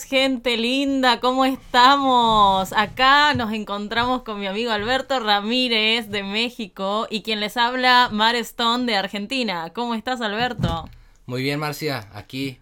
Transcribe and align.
gente 0.00 0.56
linda, 0.56 1.20
¿cómo 1.20 1.44
estamos? 1.44 2.72
Acá 2.72 3.34
nos 3.34 3.52
encontramos 3.52 4.22
con 4.22 4.40
mi 4.40 4.46
amigo 4.46 4.70
Alberto 4.70 5.20
Ramírez 5.20 6.08
de 6.08 6.22
México 6.22 7.06
y 7.10 7.20
quien 7.20 7.40
les 7.40 7.58
habla, 7.58 8.08
Mar 8.10 8.34
Stone 8.36 8.86
de 8.86 8.96
Argentina. 8.96 9.70
¿Cómo 9.74 9.94
estás, 9.94 10.22
Alberto? 10.22 10.88
Muy 11.26 11.42
bien, 11.42 11.60
Marcia, 11.60 12.08
aquí 12.14 12.58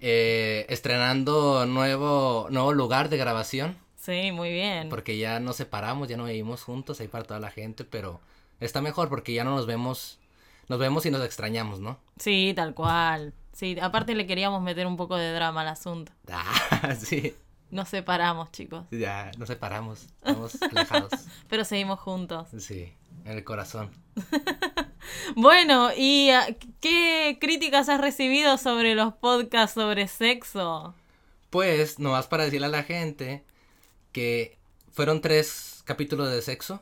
eh, 0.00 0.64
estrenando 0.70 1.66
nuevo, 1.66 2.46
nuevo 2.50 2.72
lugar 2.72 3.10
de 3.10 3.18
grabación. 3.18 3.76
Sí, 3.96 4.32
muy 4.32 4.50
bien. 4.50 4.88
Porque 4.88 5.18
ya 5.18 5.40
nos 5.40 5.56
separamos, 5.56 6.08
ya 6.08 6.16
no 6.16 6.24
vivimos 6.24 6.62
juntos 6.62 6.98
ahí 7.00 7.08
para 7.08 7.24
toda 7.24 7.40
la 7.40 7.50
gente, 7.50 7.84
pero 7.84 8.22
está 8.58 8.80
mejor 8.80 9.10
porque 9.10 9.34
ya 9.34 9.44
no 9.44 9.54
nos 9.54 9.66
vemos, 9.66 10.18
nos 10.68 10.78
vemos 10.78 11.04
y 11.04 11.10
nos 11.10 11.22
extrañamos, 11.22 11.80
¿no? 11.80 11.98
Sí, 12.18 12.54
tal 12.56 12.72
cual. 12.74 13.34
Sí, 13.58 13.76
aparte 13.82 14.14
le 14.14 14.24
queríamos 14.24 14.62
meter 14.62 14.86
un 14.86 14.96
poco 14.96 15.16
de 15.16 15.32
drama 15.32 15.62
al 15.62 15.68
asunto. 15.68 16.12
Ah, 16.80 16.94
sí. 16.94 17.34
Nos 17.72 17.88
separamos, 17.88 18.52
chicos. 18.52 18.84
Ya, 18.92 19.32
nos 19.36 19.48
separamos, 19.48 20.02
estamos 20.02 20.62
alejados. 20.70 21.10
Pero 21.48 21.64
seguimos 21.64 21.98
juntos. 21.98 22.46
Sí, 22.56 22.92
en 23.24 23.32
el 23.36 23.42
corazón. 23.42 23.90
bueno, 25.34 25.90
¿y 25.96 26.30
ah, 26.30 26.46
qué 26.80 27.38
críticas 27.40 27.88
has 27.88 28.00
recibido 28.00 28.58
sobre 28.58 28.94
los 28.94 29.12
podcasts 29.14 29.74
sobre 29.74 30.06
sexo? 30.06 30.94
Pues, 31.50 31.98
nomás 31.98 32.28
para 32.28 32.44
decirle 32.44 32.66
a 32.66 32.70
la 32.70 32.84
gente 32.84 33.44
que 34.12 34.56
fueron 34.92 35.20
tres 35.20 35.82
capítulos 35.84 36.30
de 36.30 36.42
sexo. 36.42 36.80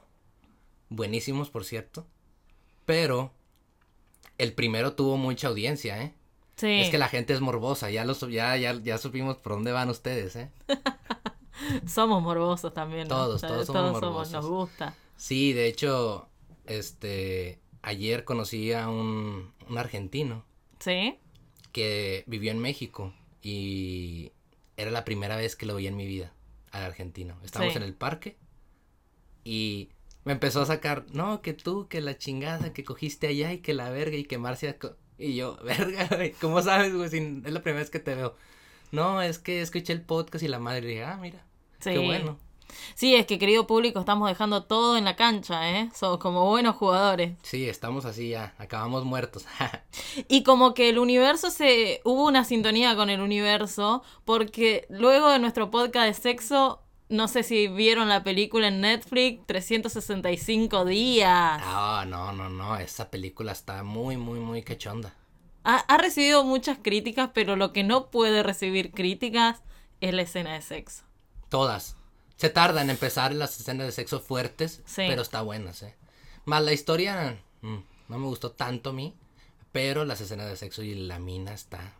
Buenísimos, 0.91 1.49
por 1.49 1.65
cierto. 1.65 2.07
Pero 2.85 3.33
el 4.37 4.53
primero 4.53 4.93
tuvo 4.93 5.17
mucha 5.17 5.49
audiencia, 5.49 6.03
¿eh? 6.03 6.13
Es 6.59 6.91
que 6.91 6.99
la 6.99 7.09
gente 7.09 7.35
es 7.35 7.41
morbosa, 7.41 7.91
ya, 7.91 8.05
los, 8.07 8.21
ya, 8.21 8.57
ya, 8.57 8.73
ya 8.81 8.97
supimos 8.97 9.37
por 9.37 9.53
dónde 9.53 9.73
van 9.73 9.91
ustedes, 9.91 10.37
¿eh? 10.37 10.51
somos 11.87 12.23
morbosos 12.23 12.73
también. 12.73 13.09
Todos, 13.09 13.43
todos 13.43 13.67
somos 13.67 13.93
morbosos. 13.93 14.33
nos 14.33 14.47
gusta. 14.47 14.95
Sí, 15.17 15.53
de 15.53 15.67
hecho, 15.67 16.29
este, 16.65 17.61
ayer 17.83 18.25
conocí 18.25 18.73
a 18.73 18.89
un, 18.89 19.53
un 19.69 19.79
argentino. 19.79 20.47
¿Sí? 20.79 21.19
Que 21.73 22.25
vivió 22.27 22.51
en 22.53 22.59
México 22.59 23.13
y 23.43 24.33
era 24.79 24.91
la 24.91 25.05
primera 25.05 25.37
vez 25.37 25.57
que 25.57 25.67
lo 25.67 25.77
vi 25.77 25.87
en 25.89 25.97
mi 25.97 26.07
vida, 26.07 26.33
al 26.71 26.85
argentino. 26.85 27.39
Estábamos 27.45 27.77
en 27.77 27.83
el 27.83 27.95
parque 27.95 28.39
y 29.45 29.91
me 30.25 30.33
empezó 30.33 30.63
a 30.63 30.67
sacar, 30.67 31.05
no, 31.13 31.43
que 31.43 31.53
tú, 31.53 31.87
que 31.89 32.01
la 32.01 32.17
chingada 32.17 32.73
que 32.73 32.83
cogiste 32.83 33.27
allá 33.27 33.53
y 33.53 33.59
que 33.59 33.75
la 33.75 33.91
verga 33.91 34.17
y 34.17 34.25
que 34.25 34.39
Marcia... 34.39 34.79
Y 35.19 35.35
yo, 35.35 35.57
verga, 35.65 36.09
güey, 36.15 36.33
¿cómo 36.33 36.63
sabes, 36.63 36.95
güey? 36.95 37.07
es 37.07 37.53
la 37.53 37.63
primera 37.63 37.81
vez 37.81 37.91
que 37.91 38.01
te 38.01 38.15
veo. 38.15 38.35
No, 38.93 39.21
es 39.23 39.39
que 39.39 39.63
escuché 39.63 39.93
el 39.93 40.03
podcast 40.03 40.45
y 40.45 40.49
la 40.49 40.59
madre 40.59 40.87
dije, 40.87 41.05
ah, 41.05 41.19
mira, 41.21 41.45
qué 41.81 41.99
bueno. 41.99 42.39
Sí, 42.95 43.15
es 43.15 43.27
que 43.27 43.39
querido 43.39 43.67
público, 43.67 44.01
estamos 44.01 44.29
dejando 44.29 44.65
todo 44.65 44.97
en 44.97 45.05
la 45.05 45.17
cancha, 45.17 45.71
¿eh? 45.71 45.91
Somos 45.95 46.19
como 46.19 46.47
buenos 46.47 46.77
jugadores. 46.77 47.33
Sí, 47.43 47.69
estamos 47.69 48.05
así 48.05 48.31
ya, 48.31 48.55
acabamos 48.59 49.05
muertos. 49.05 49.45
y 50.29 50.43
como 50.43 50.75
que 50.75 50.89
el 50.89 50.99
universo 50.99 51.51
se... 51.51 52.01
Hubo 52.05 52.27
una 52.27 52.45
sintonía 52.45 52.97
con 52.97 53.11
el 53.11 53.21
universo, 53.21 54.03
porque 54.25 54.87
luego 54.89 55.31
de 55.31 55.39
nuestro 55.39 55.71
podcast 55.71 56.07
de 56.07 56.15
sexo 56.15 56.83
no 57.09 57.29
sé 57.29 57.43
si 57.43 57.69
vieron 57.69 58.09
la 58.09 58.25
película 58.25 58.69
en 58.69 58.81
Netflix, 58.81 59.47
365 59.47 60.85
días. 60.85 61.61
No, 61.61 62.05
no, 62.05 62.33
no, 62.33 62.49
no, 62.49 62.77
esa 62.77 63.11
película 63.11 63.53
está 63.53 63.83
muy, 63.83 64.17
muy, 64.17 64.41
muy 64.41 64.63
cachonda. 64.63 65.15
Ha, 65.65 65.79
ha, 65.79 65.99
recibido 65.99 66.45
muchas 66.45 66.79
críticas, 66.83 67.31
pero 67.33 67.57
lo 67.57 67.73
que 67.73 67.85
no 67.85 68.11
puede 68.11 68.43
recibir 68.43 68.93
críticas 68.93 69.63
es 70.01 70.15
la 70.15 70.23
escena 70.23 70.55
de 70.55 70.63
sexo. 70.63 71.03
Todas. 71.49 71.97
Se 72.37 72.51
tarda 72.51 72.83
en 72.83 72.91
empezar 72.91 73.35
las 73.35 73.59
escenas 73.59 73.87
de 73.87 73.93
sexo 73.93 74.21
fuertes, 74.21 74.83
pero 74.95 75.23
está 75.23 75.43
buenas, 75.43 75.83
¿eh? 75.83 75.95
Más 76.45 76.63
la 76.63 76.73
historia, 76.73 77.41
mm, 77.63 77.79
no 78.09 78.19
me 78.19 78.27
gustó 78.27 78.53
tanto 78.53 78.91
a 78.91 78.93
mí, 78.93 79.15
pero 79.73 80.05
las 80.05 80.21
escenas 80.21 80.49
de 80.49 80.57
sexo 80.57 80.83
y 80.83 80.95
la 80.95 81.19
mina 81.19 81.53
está... 81.53 81.95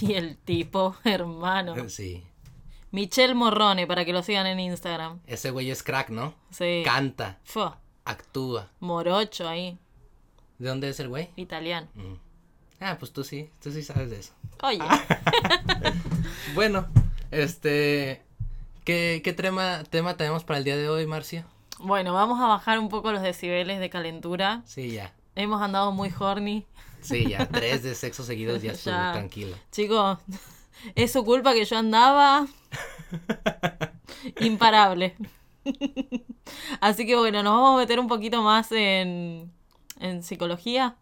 Y 0.00 0.14
el 0.14 0.38
tipo, 0.38 0.96
hermano. 1.04 1.88
Sí. 1.88 2.24
Michelle 2.92 3.34
Morrone, 3.34 3.86
para 3.86 4.04
que 4.04 4.12
lo 4.12 4.22
sigan 4.22 4.46
en 4.46 4.60
Instagram. 4.60 5.20
Ese 5.26 5.50
güey 5.50 5.70
es 5.70 5.82
crack, 5.82 6.10
¿no? 6.10 6.34
Sí. 6.50 6.82
Canta. 6.84 7.38
Actúa. 8.04 8.68
Morocho 8.80 9.48
ahí. 9.48 9.78
¿De 10.58 10.68
dónde 10.68 10.90
es 10.90 11.00
el 11.00 11.08
güey? 11.08 11.30
Italiano. 11.36 11.88
Mm. 11.94 12.14
Ah, 12.80 12.96
pues 12.98 13.12
tú 13.12 13.24
sí, 13.24 13.48
tú 13.62 13.72
sí 13.72 13.82
sabes 13.82 14.10
de 14.10 14.18
eso. 14.18 14.34
Oye. 14.62 14.78
bueno, 16.54 16.86
este... 17.30 18.22
¿Qué, 18.84 19.22
qué 19.24 19.32
tema, 19.32 19.84
tema 19.88 20.18
tenemos 20.18 20.44
para 20.44 20.58
el 20.58 20.64
día 20.64 20.76
de 20.76 20.90
hoy, 20.90 21.06
Marcia? 21.06 21.46
Bueno, 21.78 22.12
vamos 22.12 22.40
a 22.40 22.46
bajar 22.46 22.78
un 22.78 22.90
poco 22.90 23.10
los 23.10 23.22
decibeles 23.22 23.80
de 23.80 23.88
calentura. 23.88 24.62
Sí, 24.66 24.90
ya. 24.90 25.14
Hemos 25.34 25.62
andado 25.62 25.92
muy 25.92 26.12
horny. 26.18 26.66
Sí, 27.00 27.26
ya. 27.26 27.48
Tres 27.48 27.82
de 27.84 27.94
sexo 27.94 28.22
seguidos 28.22 28.60
ya 28.60 28.72
estoy 28.72 28.92
tranquilo. 29.12 29.56
Chicos, 29.70 30.18
es 30.94 31.12
su 31.12 31.24
culpa 31.24 31.54
que 31.54 31.64
yo 31.64 31.78
andaba 31.78 32.46
imparable. 34.40 35.16
Así 36.80 37.06
que 37.06 37.16
bueno, 37.16 37.42
nos 37.42 37.52
vamos 37.52 37.74
a 37.76 37.78
meter 37.78 38.00
un 38.00 38.08
poquito 38.08 38.42
más 38.42 38.72
en, 38.72 39.52
en 40.00 40.22
psicología. 40.22 40.96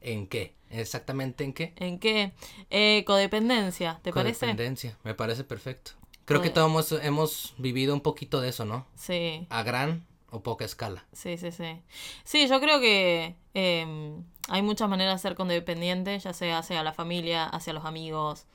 ¿En 0.00 0.26
qué? 0.26 0.56
¿Exactamente 0.70 1.44
en 1.44 1.52
qué? 1.52 1.72
¿En 1.76 1.98
qué? 1.98 2.32
Eh, 2.70 3.04
codependencia, 3.06 4.00
¿te 4.02 4.12
parece? 4.12 4.46
Codependencia, 4.46 4.98
me 5.04 5.14
parece 5.14 5.44
perfecto. 5.44 5.92
Creo 6.24 6.42
que 6.42 6.50
todos 6.50 6.92
hemos, 7.02 7.54
vivido 7.56 7.94
un 7.94 8.00
poquito 8.00 8.40
de 8.40 8.48
eso, 8.48 8.64
¿no? 8.64 8.84
Sí. 8.96 9.46
A 9.48 9.62
gran 9.62 10.04
o 10.30 10.42
poca 10.42 10.64
escala. 10.64 11.06
Sí, 11.12 11.38
sí, 11.38 11.52
sí. 11.52 11.80
Sí, 12.24 12.48
yo 12.48 12.60
creo 12.60 12.80
que 12.80 13.36
em, 13.54 14.24
hay 14.48 14.62
muchas 14.62 14.88
maneras 14.88 15.22
de 15.22 15.28
ser 15.28 15.36
codependiente, 15.36 16.18
ya 16.18 16.32
sea 16.32 16.58
hacia 16.58 16.82
la 16.82 16.92
familia, 16.92 17.44
hacia 17.44 17.72
los 17.72 17.84
amigos, 17.84 18.46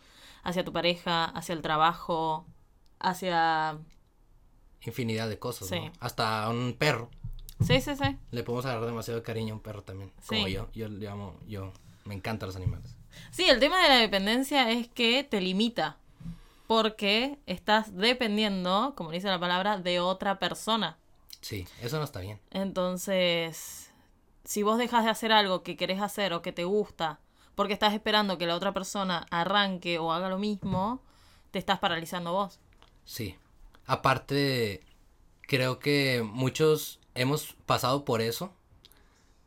hacia 0.44 0.64
tu 0.64 0.74
pareja, 0.74 1.26
hacia 1.26 1.54
el 1.54 1.62
trabajo, 1.62 2.46
hacia... 3.00 3.78
Infinidad 4.84 5.30
de 5.30 5.38
cosas, 5.38 5.68
sí. 5.68 5.92
Hasta 6.00 6.50
un 6.50 6.76
perro. 6.78 7.10
Sí, 7.66 7.80
sí, 7.82 7.96
sí. 7.96 8.18
Le 8.32 8.44
podemos 8.44 8.66
agarrar 8.66 8.88
demasiado 8.88 9.22
cariño 9.22 9.54
a 9.54 9.58
un 9.58 9.62
perro 9.62 9.84
también. 9.84 10.12
Como 10.26 10.48
yo. 10.48 10.68
Yo 10.74 10.90
le 10.90 11.08
amo, 11.08 11.40
yo 11.48 11.72
me 12.06 12.16
encantan 12.16 12.48
los 12.48 12.56
animales. 12.56 12.96
Sí, 13.30 13.44
el 13.48 13.60
tema 13.60 13.82
de 13.82 13.90
la 13.90 13.96
dependencia 13.98 14.72
es 14.72 14.88
que 14.88 15.24
te 15.24 15.40
limita. 15.42 15.98
Porque 16.66 17.38
estás 17.46 17.96
dependiendo, 17.96 18.94
como 18.96 19.12
dice 19.12 19.28
la 19.28 19.40
palabra, 19.40 19.78
de 19.78 20.00
otra 20.00 20.40
persona. 20.40 20.98
Sí, 21.42 21.68
eso 21.82 21.98
no 21.98 22.04
está 22.04 22.22
bien. 22.22 22.40
Entonces, 22.52 23.92
si 24.46 24.64
vos 24.64 24.78
dejas 24.78 25.04
de 25.04 25.10
hacer 25.12 25.32
algo 25.32 25.64
que 25.64 25.76
querés 25.76 26.02
hacer 26.02 26.34
o 26.34 26.42
que 26.42 26.54
te 26.54 26.64
gusta 26.64 27.20
porque 27.56 27.74
estás 27.74 27.94
esperando 27.94 28.38
que 28.38 28.48
la 28.48 28.56
otra 28.56 28.74
persona 28.74 29.26
arranque 29.30 30.00
o 30.00 30.12
haga 30.12 30.30
lo 30.30 30.38
mismo, 30.38 31.02
te 31.52 31.60
estás 31.60 31.80
paralizando 31.80 32.34
vos. 32.34 32.60
Sí. 33.06 33.36
Aparte, 33.86 34.82
creo 35.42 35.80
que 35.80 36.24
muchos 36.26 37.00
hemos 37.16 37.54
pasado 37.66 38.06
por 38.06 38.22
eso. 38.22 38.54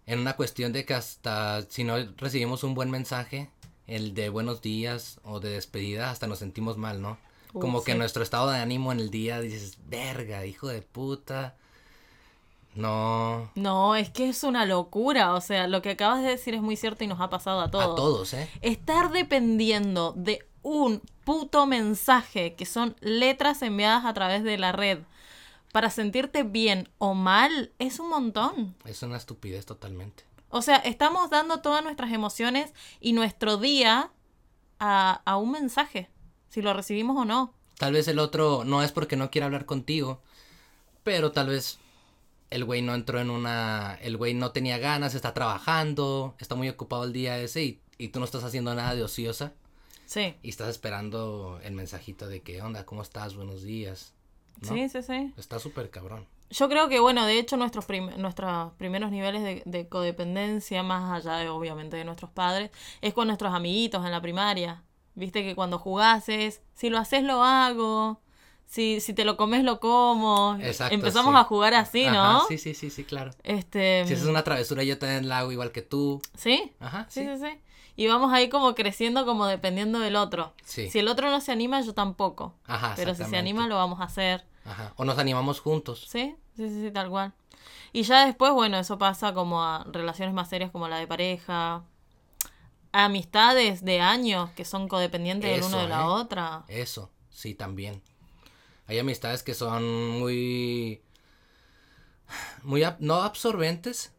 En 0.07 0.19
una 0.19 0.37
cuestión 0.37 0.73
de 0.73 0.85
que 0.85 0.95
hasta 0.95 1.63
si 1.63 1.83
no 1.83 1.97
recibimos 2.17 2.63
un 2.63 2.75
buen 2.75 2.91
mensaje, 2.91 3.51
el 3.87 4.15
de 4.15 4.29
buenos 4.29 4.61
días 4.61 5.19
o 5.25 5.41
de 5.41 5.51
despedida, 5.51 6.11
hasta 6.11 6.27
nos 6.27 6.39
sentimos 6.39 6.77
mal, 6.77 7.01
¿no? 7.01 7.19
Como 7.53 7.85
que 7.85 7.95
nuestro 7.95 8.23
estado 8.23 8.51
de 8.51 8.59
ánimo 8.59 8.91
en 8.91 8.99
el 8.99 9.11
día 9.11 9.41
dices, 9.41 9.79
verga, 9.87 10.45
hijo 10.45 10.67
de 10.67 10.83
puta, 10.83 11.57
no. 12.75 13.51
No, 13.55 13.95
es 13.95 14.11
que 14.11 14.29
es 14.29 14.43
una 14.45 14.67
locura. 14.67 15.35
O 15.35 15.41
sea, 15.41 15.67
lo 15.69 15.83
que 15.83 15.91
acabas 15.91 16.23
de 16.23 16.31
decir 16.31 16.55
es 16.55 16.63
muy 16.63 16.77
cierto 16.77 17.05
y 17.05 17.07
nos 17.07 17.21
ha 17.21 17.31
pasado 17.31 17.61
a 17.61 17.71
todos. 17.71 17.93
A 17.93 17.95
todos, 17.95 18.35
¿eh? 18.35 18.49
Estar 18.63 19.13
dependiendo 19.13 20.13
de 20.17 20.47
un 20.63 21.03
puto 21.25 21.67
mensaje 21.67 22.55
que 22.55 22.67
son 22.67 22.97
letras 23.01 23.63
enviadas 23.63 24.05
a 24.05 24.15
través 24.15 24.43
de 24.43 24.59
la 24.59 24.73
red 24.73 25.01
para 25.73 25.91
sentirte 25.91 26.43
bien 26.43 26.89
o 26.99 27.15
mal 27.15 27.73
es 27.79 27.99
un 27.99 28.09
montón. 28.09 28.77
Es 28.85 29.03
una 29.03 29.17
estupidez 29.17 29.67
totalmente. 29.67 30.25
O 30.49 30.63
sea, 30.63 30.77
estamos 30.77 31.31
dando 31.31 31.61
todas 31.61 31.83
nuestras 31.83 32.13
emociones 32.13 32.73
y 33.01 33.13
nuestro 33.13 33.57
día 33.57 34.13
a, 34.79 35.21
a 35.25 35.37
un 35.37 35.51
mensaje, 35.51 36.11
si 36.49 36.63
lo 36.63 36.73
recibimos 36.75 37.17
o 37.17 37.25
no. 37.25 37.53
Tal 37.77 37.93
vez 37.93 38.07
el 38.07 38.21
otro 38.21 38.63
no 38.65 38.83
es 38.83 38.93
porque 38.93 39.17
no 39.17 39.33
quiera 39.33 39.47
hablar 39.47 39.67
contigo, 39.67 40.23
pero 41.03 41.33
tal 41.33 41.49
vez 41.49 41.81
el 42.55 42.65
güey 42.65 42.83
no 42.83 42.95
entró 42.95 43.21
en 43.21 43.31
una, 43.31 43.99
el 44.01 44.17
güey 44.17 44.33
no 44.33 44.53
tenía 44.53 44.79
ganas, 44.79 45.17
está 45.17 45.35
trabajando, 45.35 46.37
está 46.39 46.55
muy 46.55 46.69
ocupado 46.69 47.03
el 47.03 47.13
día 47.13 47.37
ese 47.39 47.65
y, 47.65 47.81
y 47.99 48.09
tú 48.09 48.21
no 48.21 48.25
estás 48.25 48.45
haciendo 48.45 48.73
nada 48.77 48.95
de 48.95 49.03
ociosa. 49.03 49.53
Sí. 50.07 50.37
Y 50.41 50.51
estás 50.51 50.69
esperando 50.69 51.59
el 51.65 51.73
mensajito 51.73 52.29
de 52.29 52.43
que, 52.43 52.63
onda, 52.63 52.87
¿cómo 52.87 53.03
estás? 53.03 53.35
Buenos 53.35 53.65
días. 53.65 54.15
Sí, 54.63 54.89
sí, 54.89 55.03
sí. 55.03 55.35
Está 55.37 55.59
súper 55.59 55.91
cabrón. 55.91 56.27
Yo 56.49 56.69
creo 56.69 56.89
que, 56.89 57.01
bueno, 57.01 57.27
de 57.27 57.41
hecho, 57.41 57.57
nuestros, 57.57 57.87
nuestros 58.19 58.73
primeros 58.75 59.11
niveles 59.11 59.43
de, 59.43 59.63
de, 59.65 59.89
codependencia, 59.89 60.85
más 60.85 61.11
allá 61.11 61.39
de, 61.39 61.49
obviamente, 61.49 61.97
de 61.97 62.05
nuestros 62.05 62.31
padres, 62.31 62.71
es 63.01 63.15
con 63.15 63.27
nuestros 63.27 63.53
amiguitos 63.53 64.05
en 64.05 64.13
la 64.13 64.23
primaria. 64.23 64.85
Viste 65.17 65.43
que 65.43 65.57
cuando 65.57 65.81
jugases, 65.81 66.63
si 66.75 66.89
lo 66.89 66.99
haces 66.99 67.25
lo 67.25 67.43
hago, 67.43 68.21
si, 68.67 69.01
si 69.01 69.15
te 69.15 69.25
lo 69.25 69.37
comes 69.37 69.63
lo 69.65 69.81
como. 69.81 70.57
Exacto, 70.61 70.95
Empezamos 70.95 71.33
sí. 71.33 71.39
a 71.39 71.45
jugar 71.45 71.75
así, 71.75 72.07
¿no? 72.07 72.23
Ajá, 72.39 72.45
sí, 72.49 72.59
sí, 72.59 72.75
sí, 72.75 72.91
sí, 72.91 73.05
claro. 73.05 73.31
Este, 73.43 74.05
Si 74.07 74.15
haces 74.15 74.27
una 74.27 74.43
travesura, 74.45 74.83
yo 74.83 74.99
también 74.99 75.29
la 75.29 75.39
hago 75.41 75.53
igual 75.53 75.71
que 75.73 75.83
tú. 75.83 76.21
¿Sí? 76.37 76.73
Ajá, 76.81 77.07
Sí, 77.09 77.23
sí. 77.23 77.29
sí, 77.37 77.45
sí. 77.47 77.59
Y 77.97 78.09
vamos 78.09 78.33
ahí 78.33 78.49
como 78.49 78.75
creciendo 78.75 79.25
como 79.25 79.47
dependiendo 79.47 80.01
del 80.01 80.17
otro. 80.17 80.53
Sí. 80.65 80.91
Si 80.91 80.99
el 80.99 81.07
otro 81.07 81.31
no 81.31 81.41
se 81.41 81.53
anima, 81.53 81.81
yo 81.83 81.95
tampoco. 81.95 82.55
Ajá, 82.67 82.95
Pero 82.97 83.15
si 83.15 83.25
se 83.25 83.37
anima, 83.37 83.69
lo 83.69 83.77
vamos 83.77 84.01
a 84.01 84.05
hacer. 84.05 84.45
Ajá. 84.65 84.93
O 84.97 85.05
nos 85.05 85.19
animamos 85.19 85.61
juntos. 85.61 86.07
Sí, 86.09 86.35
sí, 86.57 86.69
sí, 86.69 86.81
sí, 86.83 86.91
tal 86.91 87.09
cual. 87.11 87.33
Y 87.93 88.03
ya 88.03 88.27
después, 88.27 88.53
bueno, 88.53 88.79
eso 88.79 88.99
pasa 88.99 89.33
como 89.33 89.63
a 89.63 89.85
relaciones 89.93 90.35
más 90.35 90.49
serias 90.49 90.73
como 90.73 90.89
la 90.89 90.97
de 90.99 91.07
pareja. 91.07 91.85
Amistades 92.93 93.85
de 93.85 94.01
años 94.01 94.51
que 94.51 94.65
son 94.65 94.89
codependientes 94.89 95.51
del 95.51 95.63
uno 95.65 95.79
de 95.83 95.89
la 95.89 96.01
¿eh? 96.03 96.05
otra. 96.07 96.65
Eso, 96.69 97.11
sí, 97.31 97.55
también. 97.55 98.03
Hay 98.87 98.99
amistades 98.99 99.43
que 99.43 99.55
son 99.55 100.09
muy... 100.19 101.03
Muy... 102.63 102.83
ab- 102.83 102.97
no 103.01 103.17
absorbentes, 103.23 104.13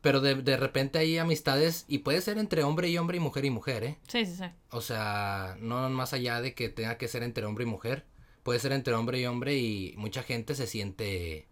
pero 0.00 0.20
de, 0.20 0.36
de 0.36 0.56
repente 0.56 0.98
hay 0.98 1.18
amistades 1.18 1.84
y 1.88 1.98
puede 1.98 2.20
ser 2.20 2.38
entre 2.38 2.62
hombre 2.64 2.88
y 2.88 2.98
hombre 2.98 3.16
y 3.18 3.20
mujer 3.20 3.44
y 3.44 3.50
mujer, 3.50 3.84
¿eh? 3.84 3.98
Sí, 4.08 4.24
sí, 4.26 4.36
sí. 4.36 4.44
O 4.70 4.80
sea, 4.80 5.56
no 5.60 5.88
más 5.90 6.12
allá 6.12 6.40
de 6.40 6.54
que 6.54 6.68
tenga 6.68 6.96
que 6.98 7.08
ser 7.08 7.22
entre 7.22 7.44
hombre 7.46 7.64
y 7.64 7.68
mujer. 7.68 8.06
Puede 8.42 8.58
ser 8.60 8.72
entre 8.72 8.94
hombre 8.94 9.20
y 9.20 9.26
hombre 9.26 9.56
y 9.56 9.94
mucha 9.96 10.22
gente 10.22 10.54
se 10.54 10.66
siente... 10.66 11.48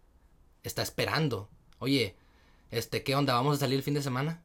Está 0.63 0.81
esperando. 0.81 1.49
Oye, 1.77 2.15
este, 2.71 3.03
¿qué 3.03 3.15
onda? 3.15 3.33
¿Vamos 3.35 3.55
a 3.57 3.59
salir 3.59 3.77
el 3.77 3.83
fin 3.83 3.93
de 3.93 4.01
semana? 4.01 4.43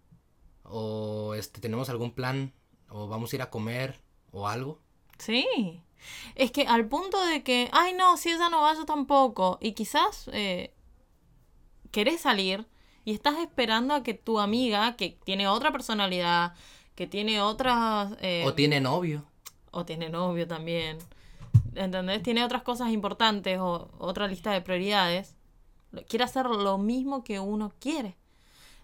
¿O 0.63 1.35
este, 1.35 1.61
tenemos 1.61 1.89
algún 1.89 2.13
plan? 2.13 2.53
¿O 2.89 3.09
vamos 3.09 3.33
a 3.33 3.37
ir 3.37 3.43
a 3.43 3.51
comer? 3.51 4.01
¿O 4.31 4.47
algo? 4.47 4.81
Sí. 5.19 5.83
Es 6.35 6.51
que 6.51 6.67
al 6.67 6.87
punto 6.87 7.25
de 7.27 7.43
que, 7.43 7.69
ay 7.73 7.95
no, 7.95 8.17
si 8.17 8.31
ella 8.31 8.49
no 8.49 8.63
va, 8.63 8.75
yo 8.75 8.85
tampoco. 8.85 9.59
Y 9.61 9.73
quizás 9.73 10.29
eh, 10.33 10.75
querés 11.91 12.21
salir 12.23 12.67
y 13.05 13.13
estás 13.13 13.39
esperando 13.39 13.95
a 13.95 14.03
que 14.03 14.15
tu 14.15 14.41
amiga, 14.41 14.97
que 14.97 15.19
tiene 15.25 15.47
otra 15.49 15.73
personalidad, 15.73 16.55
que 16.95 17.07
tiene 17.07 17.41
otras... 17.41 18.13
eh, 18.21 18.45
O 18.47 18.55
tiene 18.55 18.81
novio. 18.81 19.25
o 19.71 19.85
tiene 19.85 20.09
novio 20.09 20.47
también, 20.47 20.99
¿entendés? 21.75 22.23
Tiene 22.23 22.45
otras 22.45 22.63
cosas 22.63 22.91
importantes 22.91 23.59
o 23.59 23.91
otra 23.99 24.27
lista 24.29 24.53
de 24.53 24.61
prioridades, 24.61 25.37
quiere 26.09 26.25
hacer 26.25 26.47
lo 26.47 26.79
mismo 26.79 27.25
que 27.25 27.41
uno 27.41 27.73
quiere. 27.81 28.17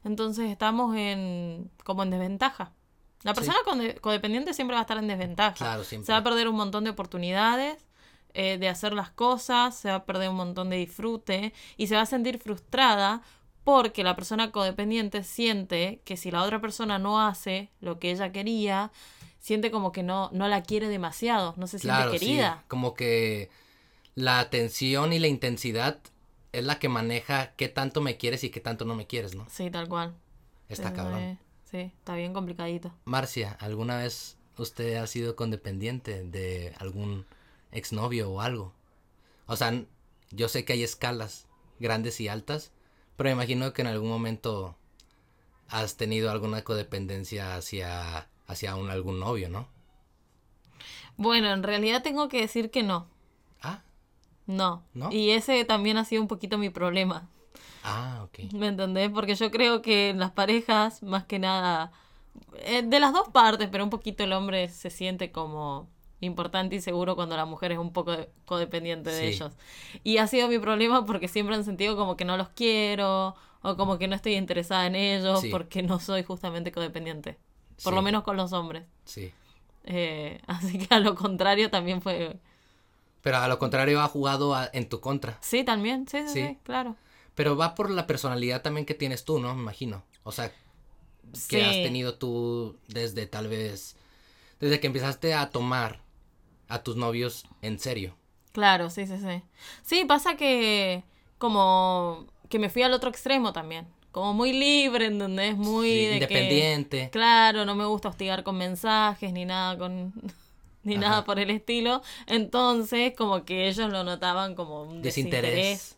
Entonces 0.05 0.51
estamos 0.51 0.97
en 0.97 1.71
como 1.85 2.03
en 2.03 2.11
desventaja. 2.11 2.73
La 3.23 3.35
Sí. 3.35 3.41
persona 3.41 3.59
codependiente 4.01 4.55
siempre 4.55 4.75
va 4.75 4.81
a 4.81 4.83
estar 4.83 4.97
en 4.99 5.07
desventaja. 5.09 5.55
Claro, 5.55 5.85
siempre. 5.85 6.07
Se 6.07 6.13
va 6.13 6.19
a 6.19 6.25
perder 6.25 6.49
un 6.49 6.57
montón 6.57 6.85
de 6.85 6.91
oportunidades 6.91 7.77
eh, 8.33 8.59
de 8.59 8.69
hacer 8.69 8.93
las 8.93 9.11
cosas, 9.11 9.77
se 9.77 9.89
va 9.89 9.97
a 9.97 10.05
perder 10.05 10.29
un 10.31 10.37
montón 10.37 10.71
de 10.71 10.77
disfrute 10.77 11.53
y 11.77 11.89
se 11.89 11.97
va 11.97 12.03
a 12.03 12.07
sentir 12.07 12.39
frustrada 12.39 13.23
porque 13.65 14.05
la 14.05 14.15
persona 14.17 14.53
codependiente 14.53 15.25
siente 15.25 16.01
que 16.05 16.17
si 16.17 16.31
la 16.31 16.43
otra 16.45 16.61
persona 16.61 16.99
no 16.99 17.21
hace 17.21 17.71
lo 17.81 17.99
que 17.99 18.11
ella 18.13 18.31
quería, 18.33 18.91
siente 19.41 19.71
como 19.73 19.91
que 19.93 20.03
no, 20.05 20.31
no 20.33 20.47
la 20.49 20.63
quiere 20.63 20.89
demasiado, 20.89 21.55
no 21.57 21.67
se 21.67 21.79
Claro, 21.79 22.11
siente 22.11 22.19
sí. 22.21 22.27
querida. 22.27 22.65
Como 22.69 22.95
que 22.95 23.51
la 24.15 24.39
atención 24.41 25.13
y 25.13 25.19
la 25.19 25.27
intensidad 25.27 25.99
es 26.53 26.65
la 26.65 26.79
que 26.79 26.89
maneja 26.89 27.53
qué 27.57 27.69
tanto 27.69 28.01
me 28.01 28.17
quieres 28.17 28.45
y 28.45 28.51
qué 28.51 28.61
tanto 28.61 28.85
no 28.85 28.95
me 28.95 29.07
quieres, 29.07 29.35
¿no? 29.35 29.47
Sí, 29.51 29.71
tal 29.71 29.89
cual. 29.89 30.15
Está 30.69 30.93
cabrón. 30.93 31.39
Sí, 31.71 31.93
está 31.99 32.15
bien 32.15 32.33
complicadito. 32.33 32.93
Marcia, 33.05 33.57
¿alguna 33.61 33.99
vez 33.99 34.37
usted 34.59 34.97
ha 34.97 35.07
sido 35.07 35.37
condependiente 35.37 36.23
de 36.25 36.75
algún 36.79 37.27
exnovio 37.73 38.31
o 38.31 38.41
algo? 38.41 38.73
O 39.47 39.57
sea, 39.57 39.85
yo 40.31 40.49
sé 40.49 40.65
que 40.65 40.75
hay 40.75 40.83
escalas 40.83 41.47
grandes 41.79 42.21
y 42.21 42.29
altas, 42.29 42.73
pero 43.17 43.29
me 43.29 43.35
imagino 43.35 43.73
que 43.73 43.83
en 43.83 43.89
algún 43.89 44.09
momento 44.11 44.77
has 45.69 45.97
tenido 45.97 46.31
alguna 46.31 46.63
codependencia 46.65 47.57
hacia, 47.57 48.29
hacia 48.47 48.77
un, 48.77 48.91
algún 48.91 49.21
novio, 49.21 49.49
¿no? 49.49 49.69
Bueno, 51.17 51.53
en 51.53 51.63
realidad 51.63 52.03
tengo 52.03 52.29
que 52.29 52.41
decir 52.41 52.71
que 52.71 52.83
no. 52.83 53.07
Ah, 53.63 53.83
No. 54.47 54.83
¿No? 54.95 55.13
Y 55.13 55.31
ese 55.31 55.65
también 55.65 55.97
ha 55.99 56.05
sido 56.05 56.23
un 56.23 56.29
poquito 56.29 56.59
mi 56.59 56.71
problema. 56.71 57.29
Ah, 57.85 58.23
ok. 58.25 58.53
¿Me 58.53 58.69
entendés? 58.69 59.11
Porque 59.11 59.35
yo 59.35 59.51
creo 59.51 59.83
que 59.83 60.11
en 60.11 60.19
las 60.19 60.31
parejas, 60.33 61.03
más 61.03 61.25
que 61.25 61.39
nada, 61.39 61.93
eh, 62.59 62.83
de 62.83 63.01
las 63.01 63.13
dos 63.13 63.29
partes, 63.29 63.69
pero 63.71 63.85
un 63.85 63.91
poquito 63.91 64.25
el 64.25 64.33
hombre 64.33 64.69
se 64.69 64.91
siente 64.91 65.31
como 65.33 65.89
importante 66.21 66.77
y 66.77 66.81
seguro 66.81 67.17
cuando 67.17 67.37
la 67.37 67.47
mujer 67.47 67.73
es 67.73 67.79
un 67.79 67.93
poco 67.93 68.13
de- 68.13 68.29
codependiente 68.45 69.11
de 69.11 69.21
Sí. 69.21 69.35
ellos. 69.37 69.53
Y 70.05 70.19
ha 70.19 70.27
sido 70.27 70.49
mi 70.49 70.59
problema 70.59 71.07
porque 71.07 71.29
siempre 71.29 71.55
han 71.57 71.65
sentido 71.65 71.97
como 71.97 72.17
que 72.17 72.25
no 72.27 72.37
los 72.37 72.51
quiero 72.51 73.35
o 73.63 73.77
como 73.77 73.99
que 73.99 74.07
no 74.07 74.15
estoy 74.17 74.35
interesada 74.35 74.87
en 74.87 74.95
ellos 74.97 75.41
Sí. 75.41 75.49
porque 75.49 75.83
no 75.83 75.99
soy 75.99 76.23
justamente 76.23 76.73
codependiente. 76.73 77.39
Por 77.83 77.95
lo 77.95 78.01
Sí. 78.01 78.05
menos 78.05 78.23
con 78.23 78.37
los 78.37 78.53
hombres. 78.53 78.85
Sí. 79.07 79.33
Eh, 79.85 80.41
así 80.47 80.79
que 80.79 80.95
a 80.95 80.99
lo 81.01 81.15
contrario 81.15 81.71
también 81.71 82.03
fue... 82.03 82.39
Pero 83.23 83.39
a 83.39 83.49
lo 83.49 83.59
contrario 83.59 84.01
ha 84.03 84.09
jugado 84.09 84.55
a- 84.55 84.69
en 84.75 84.89
tu 84.91 85.01
contra. 85.01 85.39
Sí, 85.41 85.65
también, 85.65 86.07
sí, 86.07 86.19
Sí. 86.29 86.33
sí, 86.49 86.59
claro. 86.65 86.97
Pero 87.41 87.57
va 87.57 87.75
por 87.75 87.89
la 87.91 88.07
personalidad 88.07 88.61
también 88.61 88.85
que 88.85 88.93
tienes 88.93 89.25
tú, 89.25 89.39
¿no? 89.39 89.55
Me 89.55 89.63
imagino. 89.63 90.03
O 90.25 90.31
sea, 90.31 90.53
que 91.49 91.65
has 91.65 91.77
tenido 91.77 92.17
tú 92.17 92.77
desde 92.89 93.25
tal 93.27 93.49
vez, 93.49 93.97
desde 94.61 94.79
que 94.79 94.89
empezaste 94.89 95.33
a 95.33 95.49
tomar 95.49 96.01
a 96.69 96.83
tus 96.83 96.97
novios 96.97 97.47
en 97.63 97.79
serio. 97.79 98.15
Claro, 98.53 98.91
sí, 98.91 99.07
sí, 99.07 99.17
sí. 99.17 99.43
Sí, 99.81 100.05
pasa 100.05 100.37
que 100.37 101.03
como 101.39 102.27
que 102.51 102.59
me 102.59 102.69
fui 102.69 102.83
al 102.83 102.93
otro 102.93 103.09
extremo 103.09 103.55
también. 103.55 103.87
Como 104.13 104.35
muy 104.35 104.53
libre, 104.53 105.07
en 105.07 105.19
donde 105.19 105.49
es 105.49 105.57
muy 105.57 105.89
Sí, 105.89 105.97
de 105.97 106.09
que- 106.11 106.15
independiente. 106.25 107.09
claro, 107.11 107.65
no 107.65 107.75
me 107.75 107.87
gusta 107.87 108.11
hostigar 108.11 108.43
con 108.45 108.59
mensajes 108.59 109.33
ni 109.33 109.47
nada 109.47 109.79
con 109.79 110.13
ni 110.85 110.97
Ajá. 110.97 111.01
nada 111.09 111.25
por 111.25 111.39
el 111.39 111.49
estilo. 111.49 112.03
Entonces, 112.27 113.15
como 113.17 113.47
que 113.47 113.67
ellos 113.69 113.91
lo 113.91 114.05
notaban 114.05 114.55
como 114.55 114.83
un 114.83 115.01
desinterés. 115.01 115.43
Desinterés. 115.55 115.97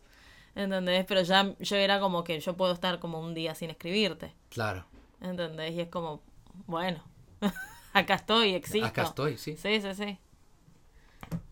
¿Entendés? 0.55 1.05
Pero 1.07 1.21
ya 1.23 1.55
yo 1.59 1.75
era 1.77 1.99
como 1.99 2.23
que 2.23 2.39
yo 2.39 2.55
puedo 2.55 2.73
estar 2.73 2.99
como 2.99 3.19
un 3.19 3.33
día 3.33 3.55
sin 3.55 3.69
escribirte. 3.71 4.33
Claro. 4.49 4.85
¿Entendés? 5.21 5.73
Y 5.73 5.81
es 5.81 5.87
como, 5.89 6.21
bueno, 6.67 7.03
acá 7.93 8.15
estoy, 8.15 8.53
existo. 8.53 8.85
Acá 8.87 9.03
estoy, 9.03 9.37
sí. 9.37 9.57
Sí, 9.57 9.81
sí, 9.81 9.93
sí. 9.95 10.17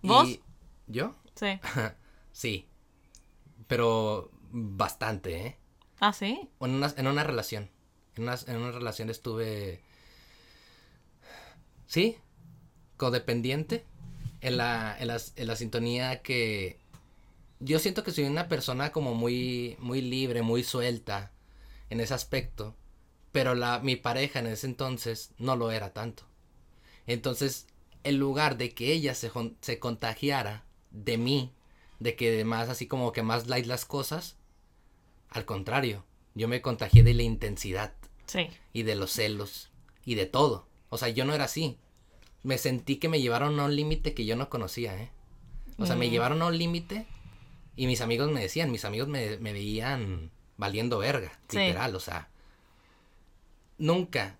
¿Vos? 0.04 0.28
Y- 0.28 0.42
¿Yo? 0.88 1.16
Sí. 1.36 1.60
Sí. 2.34 2.68
Pero 3.68 4.32
bastante, 4.52 5.48
¿eh? 5.48 5.58
Ah, 6.00 6.14
sí. 6.14 6.50
En 6.62 6.72
una, 6.76 6.94
en 6.96 7.08
una 7.08 7.24
relación. 7.26 7.70
En 8.16 8.24
una, 8.24 8.36
en 8.48 8.58
una 8.58 8.72
relación 8.72 9.10
estuve. 9.10 9.82
Sí. 11.88 12.18
Codependiente. 12.98 13.86
En 14.42 14.58
la, 14.58 14.96
en, 15.00 15.08
las- 15.08 15.34
en 15.36 15.48
la 15.48 15.56
sintonía 15.56 16.22
que. 16.22 16.80
Yo 17.64 17.80
siento 17.80 18.04
que 18.04 18.12
soy 18.12 18.26
una 18.26 18.48
persona 18.48 18.92
como 18.92 19.14
muy. 19.14 19.78
Muy 19.80 20.02
libre, 20.02 20.42
muy 20.42 20.64
suelta. 20.64 21.32
En 21.90 22.00
ese 22.02 22.14
aspecto. 22.14 22.76
Pero 23.32 23.56
la, 23.56 23.80
mi 23.80 23.96
pareja 23.96 24.40
en 24.40 24.48
ese 24.48 24.68
entonces 24.68 25.32
no 25.38 25.56
lo 25.56 25.72
era 25.72 25.94
tanto. 25.94 26.24
Entonces, 27.08 27.68
en 28.04 28.18
lugar 28.18 28.58
de 28.58 28.74
que 28.74 28.92
ella 28.92 29.16
se, 29.16 29.32
se 29.62 29.80
contagiara 29.80 30.66
de 30.92 31.18
mí, 31.18 31.54
de 32.00 32.16
que 32.16 32.44
más 32.44 32.68
así 32.70 32.88
como 32.88 33.12
que 33.14 33.24
más 33.24 33.48
light 33.48 33.66
las 33.68 33.86
cosas, 33.86 34.36
al 35.30 35.46
contrario, 35.46 36.04
yo 36.36 36.48
me 36.48 36.62
contagié 36.62 37.04
de 37.04 37.14
la 37.14 37.24
intensidad 37.24 37.94
Sí. 38.26 38.48
y 38.74 38.84
de 38.84 38.96
los 38.96 39.12
celos 39.12 39.70
y 40.06 40.16
de 40.16 40.26
todo. 40.26 40.68
O 40.90 40.98
sea, 40.98 41.08
yo 41.10 41.24
no 41.26 41.34
era 41.34 41.46
así. 41.46 41.78
Me 42.44 42.58
sentí 42.58 42.98
que 42.98 43.08
me 43.10 43.22
llevaron 43.22 43.60
a 43.60 43.66
un 43.66 43.76
límite 43.76 44.14
que 44.14 44.26
yo 44.26 44.36
no 44.36 44.50
conocía, 44.50 45.02
¿eh? 45.02 45.10
O 45.78 45.86
sea, 45.86 45.96
me 45.96 46.08
Mm. 46.08 46.12
llevaron 46.12 46.42
a 46.42 46.48
un 46.48 46.58
límite 46.58 47.06
y 47.76 47.88
mis 47.88 48.02
amigos 48.02 48.32
me 48.32 48.42
decían, 48.42 48.72
mis 48.72 48.86
amigos 48.86 49.08
me, 49.08 49.38
me 49.38 49.54
veían 49.54 50.32
valiendo 50.58 51.00
verga, 51.00 51.32
Sí. 51.48 51.58
literal, 51.60 51.96
o 51.96 52.00
sea. 52.00 52.30
Nunca 53.78 54.38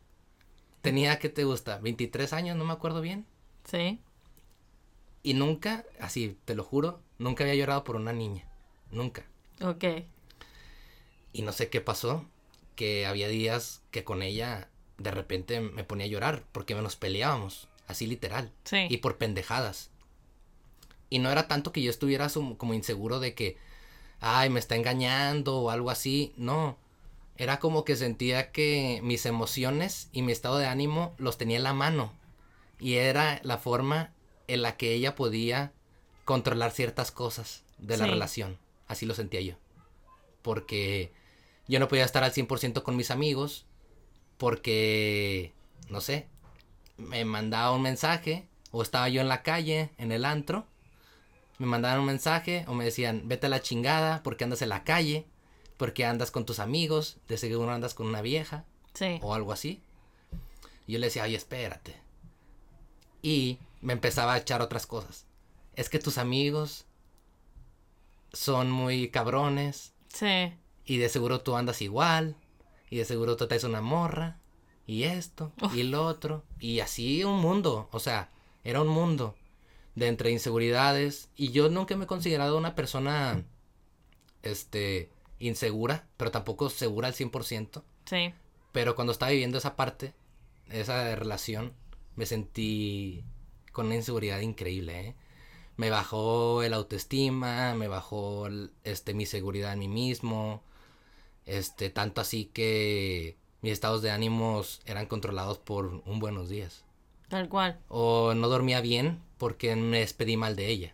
tenía, 0.82 1.20
¿qué 1.20 1.30
te 1.30 1.44
gusta? 1.44 1.80
23 1.80 2.34
años, 2.34 2.56
no 2.58 2.66
me 2.66 2.74
acuerdo 2.74 3.02
bien. 3.02 3.26
Sí. 3.64 4.00
Y 5.24 5.34
nunca, 5.34 5.86
así, 6.00 6.38
te 6.46 6.56
lo 6.56 6.64
juro, 6.64 7.02
nunca 7.20 7.44
había 7.44 7.56
llorado 7.56 7.84
por 7.84 7.96
una 7.96 8.14
niña. 8.14 8.46
Nunca. 8.92 9.26
Ok. 9.62 9.84
Y 11.34 11.42
no 11.44 11.52
sé 11.52 11.70
qué 11.70 11.82
pasó, 11.82 12.26
que 12.76 13.06
había 13.06 13.28
días 13.28 13.82
que 13.92 14.04
con 14.04 14.22
ella 14.22 14.70
de 14.98 15.12
repente 15.12 15.62
me 15.62 15.84
ponía 15.84 16.06
a 16.06 16.10
llorar 16.10 16.44
porque 16.52 16.76
nos 16.76 16.96
peleábamos, 16.96 17.68
así 17.88 18.06
literal, 18.08 18.52
Sí. 18.64 18.88
y 18.90 18.98
por 18.98 19.18
pendejadas. 19.18 19.91
Y 21.12 21.20
no 21.20 21.30
era 21.30 21.48
tanto 21.48 21.72
que 21.72 21.84
yo 21.84 21.92
estuviera 21.92 22.28
como 22.58 22.74
inseguro 22.74 23.20
de 23.20 23.36
que, 23.36 23.58
ay, 24.22 24.50
me 24.50 24.60
está 24.60 24.76
engañando 24.76 25.58
o 25.60 25.70
algo 25.70 25.92
así, 25.92 26.34
no. 26.38 26.78
Era 27.38 27.60
como 27.60 27.84
que 27.86 27.96
sentía 27.96 28.52
que 28.52 29.02
mis 29.04 29.26
emociones 29.26 30.10
y 30.12 30.22
mi 30.24 30.32
estado 30.32 30.58
de 30.58 30.68
ánimo 30.68 31.14
los 31.18 31.38
tenía 31.38 31.58
en 31.58 31.64
la 31.64 31.74
mano. 31.74 32.14
Y 32.80 32.96
era 32.96 33.40
la 33.44 33.58
forma 33.58 34.12
en 34.48 34.62
la 34.64 34.78
que 34.78 34.94
ella 34.94 35.16
podía 35.16 35.72
controlar 36.26 36.72
ciertas 36.72 37.12
cosas 37.12 37.64
de 37.78 37.98
la 37.98 38.06
Sí. 38.06 38.12
relación. 38.12 38.58
Así 38.88 39.06
lo 39.06 39.14
sentía 39.14 39.42
yo. 39.42 39.56
Porque 40.42 41.12
yo 41.68 41.80
no 41.80 41.88
podía 41.88 42.06
estar 42.06 42.24
al 42.24 42.32
100% 42.32 42.84
con 42.84 42.96
mis 42.96 43.12
amigos. 43.12 43.66
Porque, 44.38 45.54
no 45.90 46.02
sé, 46.02 46.28
me 46.98 47.26
mandaba 47.26 47.72
un 47.72 47.82
mensaje. 47.82 48.48
O 48.72 48.82
estaba 48.82 49.10
yo 49.10 49.20
en 49.22 49.28
la 49.28 49.44
calle, 49.44 49.90
en 49.98 50.12
el 50.12 50.24
antro. 50.26 50.66
Me 51.62 51.68
mandaban 51.68 52.00
un 52.00 52.08
mensaje 52.08 52.66
o 52.68 52.74
me 52.74 52.84
decían, 52.86 53.22
vete 53.28 53.46
a 53.46 53.50
la 53.50 53.62
chingada 53.62 54.24
porque 54.24 54.44
andas 54.46 54.64
en 54.64 54.70
la 54.70 54.84
calle. 54.84 55.28
Porque 55.78 56.06
andas 56.06 56.32
con 56.32 56.44
tus 56.44 56.58
amigos. 56.58 57.18
De 57.28 57.38
seguro 57.38 57.70
andas 57.72 57.94
con 57.94 58.08
una 58.08 58.22
vieja 58.24 58.66
Sí. 58.96 59.20
o 59.22 59.36
algo 59.36 59.52
así. 59.54 59.80
Y 60.88 60.94
yo 60.94 60.98
le 61.00 61.06
decía, 61.06 61.24
oye, 61.24 61.36
espérate. 61.36 61.96
Y 63.22 63.60
me 63.82 63.94
empezaba 63.94 64.34
a 64.34 64.38
echar 64.40 64.64
otras 64.64 64.88
cosas. 64.88 65.26
Es 65.76 65.88
que 65.88 66.00
tus 66.00 66.18
amigos 66.18 66.86
son 68.34 68.72
muy 68.72 69.10
cabrones 69.10 69.94
Sí. 70.08 70.54
y 70.86 70.98
de 70.98 71.10
seguro 71.10 71.42
tú 71.42 71.56
andas 71.56 71.82
igual 71.84 72.36
y 72.90 72.98
de 72.98 73.06
seguro 73.06 73.36
tú 73.38 73.48
traes 73.48 73.64
una 73.66 73.82
morra 73.82 74.38
y 74.88 75.04
esto 75.04 75.52
y 75.76 75.84
lo 75.84 76.06
otro 76.08 76.44
y 76.60 76.80
así 76.80 77.24
un 77.24 77.40
mundo, 77.40 77.88
o 77.92 78.00
sea, 78.00 78.30
era 78.64 78.82
un 78.82 78.88
mundo 78.88 79.36
de 79.96 80.08
entre 80.08 80.32
inseguridades 80.32 81.30
y 81.36 81.52
yo 81.52 81.70
nunca 81.70 81.96
me 81.98 82.06
he 82.06 82.08
considerado 82.08 82.58
una 82.58 82.76
persona 82.76 83.44
este 84.44 85.10
insegura, 85.40 86.08
pero 86.18 86.32
tampoco 86.32 86.70
segura 86.70 87.08
al 87.08 87.14
100%. 87.14 87.84
Sí. 88.06 88.34
Pero 88.72 88.96
cuando 88.96 89.12
estaba 89.12 89.32
viviendo 89.32 89.58
esa 89.58 89.76
parte, 89.76 90.14
esa 90.70 91.16
relación, 91.16 91.74
me 92.16 92.26
sentí 92.26 93.24
con 93.72 93.88
una 93.88 93.96
inseguridad 93.96 94.40
increíble, 94.40 95.08
¿eh? 95.08 95.16
Me 95.78 95.90
bajó 95.90 96.62
el 96.64 96.74
autoestima, 96.74 97.74
me 97.76 97.88
bajó 97.88 98.48
el- 98.48 98.72
este, 98.84 99.14
mi 99.14 99.26
seguridad 99.26 99.74
en 99.74 99.80
mí 99.80 99.88
mismo, 99.88 100.62
este, 101.46 101.90
tanto 101.90 102.22
así 102.22 102.46
que 102.46 103.36
mis 103.62 103.74
estados 103.74 104.02
de 104.02 104.12
ánimos 104.12 104.82
eran 104.86 105.08
controlados 105.08 105.58
por 105.58 105.86
un 106.06 106.20
buenos 106.20 106.50
días. 106.50 106.84
Tal 107.32 107.50
cual. 107.50 107.80
O 107.88 108.34
no 108.36 108.48
dormía 108.50 108.82
bien 108.82 109.20
porque 109.38 109.76
me 109.76 110.00
despedí 110.00 110.38
mal 110.38 110.56
de 110.56 110.68
ella. 110.68 110.94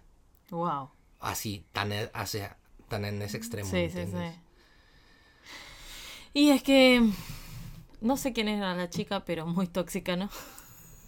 Wow. 0.51 0.89
Así, 1.19 1.65
tan, 1.73 1.91
e- 1.91 2.11
hacia, 2.13 2.57
tan 2.87 3.03
en 3.05 3.21
ese 3.21 3.37
extremo. 3.37 3.69
Sí, 3.69 3.75
¿me 3.75 3.89
sí, 3.89 4.05
sí. 4.05 4.39
Y 6.33 6.49
es 6.51 6.61
que 6.61 7.01
no 8.01 8.15
sé 8.17 8.31
quién 8.33 8.47
era 8.47 8.75
la 8.75 8.89
chica, 8.89 9.25
pero 9.25 9.47
muy 9.47 9.67
tóxica, 9.67 10.15
¿no? 10.15 10.29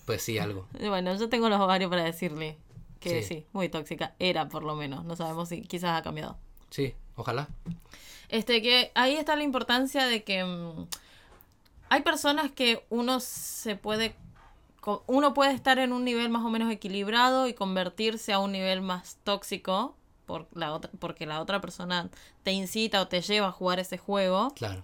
Pues 0.05 0.24
sí, 0.24 0.39
algo. 0.39 0.67
Bueno, 0.79 1.15
yo 1.15 1.29
tengo 1.29 1.48
los 1.48 1.59
ovarios 1.62 1.89
para 1.89 2.03
decirle 2.03 2.57
que 3.00 3.21
sí. 3.21 3.27
Sí. 3.36 3.45
muy 3.53 3.69
tóxica. 3.69 4.15
Era 4.17 4.50
por 4.50 4.63
lo 4.63 4.75
menos. 4.75 5.05
No 5.05 5.15
sabemos 5.15 5.50
si 5.50 5.62
quizás 5.62 5.98
ha 5.98 6.01
cambiado. 6.01 6.38
Sí, 6.71 6.95
ojalá. 7.15 7.48
Este, 8.29 8.62
que 8.63 8.91
ahí 8.95 9.15
está 9.15 9.36
la 9.36 9.43
importancia 9.43 10.07
de 10.07 10.24
que 10.24 10.43
mm, 10.43 10.88
hay 11.89 12.01
personas 12.01 12.51
que 12.51 12.83
uno 12.89 13.19
se 13.19 13.75
puede, 13.75 14.15
uno 15.08 15.34
puede 15.34 15.53
estar 15.53 15.79
en 15.79 15.93
un 15.93 16.03
nivel 16.03 16.29
más 16.29 16.43
o 16.46 16.50
menos 16.50 16.72
equilibrado 16.72 17.48
y 17.48 17.53
convertirse 17.53 18.34
a 18.34 18.39
un 18.39 18.51
nivel 18.51 18.81
más 18.81 19.17
tóxico 19.24 19.96
por 20.25 20.48
la 20.53 20.74
otra, 20.74 20.91
porque 21.00 21.25
la 21.25 21.41
otra 21.41 21.60
persona 21.60 22.10
te 22.43 22.51
incita 22.51 23.01
o 23.01 23.08
te 23.08 23.22
lleva 23.22 23.48
a 23.48 23.51
jugar 23.51 23.79
ese 23.79 23.98
juego. 23.98 24.53
Claro. 24.55 24.84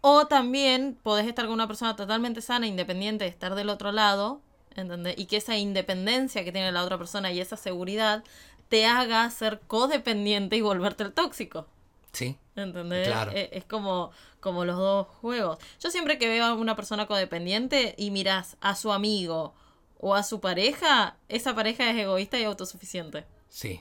O 0.00 0.26
también 0.26 0.98
podés 1.02 1.26
estar 1.26 1.44
con 1.46 1.54
una 1.54 1.66
persona 1.66 1.96
totalmente 1.96 2.40
sana, 2.40 2.66
independiente 2.66 3.24
de 3.24 3.30
estar 3.30 3.54
del 3.54 3.68
otro 3.68 3.92
lado, 3.92 4.40
¿entendés? 4.74 5.18
Y 5.18 5.26
que 5.26 5.36
esa 5.36 5.56
independencia 5.56 6.44
que 6.44 6.52
tiene 6.52 6.72
la 6.72 6.84
otra 6.84 6.98
persona 6.98 7.32
y 7.32 7.40
esa 7.40 7.56
seguridad 7.56 8.24
te 8.68 8.86
haga 8.86 9.28
ser 9.30 9.60
codependiente 9.66 10.56
y 10.56 10.62
volverte 10.62 11.02
el 11.02 11.12
tóxico. 11.12 11.66
Sí, 12.12 12.36
¿Entendés? 12.56 13.08
Claro. 13.08 13.32
E- 13.32 13.48
Es, 13.52 13.64
como, 13.64 14.10
como 14.40 14.64
los 14.64 14.76
dos 14.76 15.06
juegos. 15.20 15.58
Yo 15.80 15.90
siempre 15.90 16.18
que 16.18 16.28
veo 16.28 16.44
a 16.44 16.54
una 16.54 16.76
persona 16.76 17.06
codependiente 17.06 17.94
y 17.96 18.10
miras 18.10 18.56
a 18.60 18.74
su 18.76 18.92
amigo 18.92 19.54
o 19.98 20.14
a 20.14 20.22
su 20.22 20.40
pareja, 20.40 21.16
esa 21.28 21.54
pareja 21.54 21.88
es 21.90 21.96
egoísta 21.96 22.38
y 22.38 22.44
autosuficiente. 22.44 23.24
sí. 23.48 23.80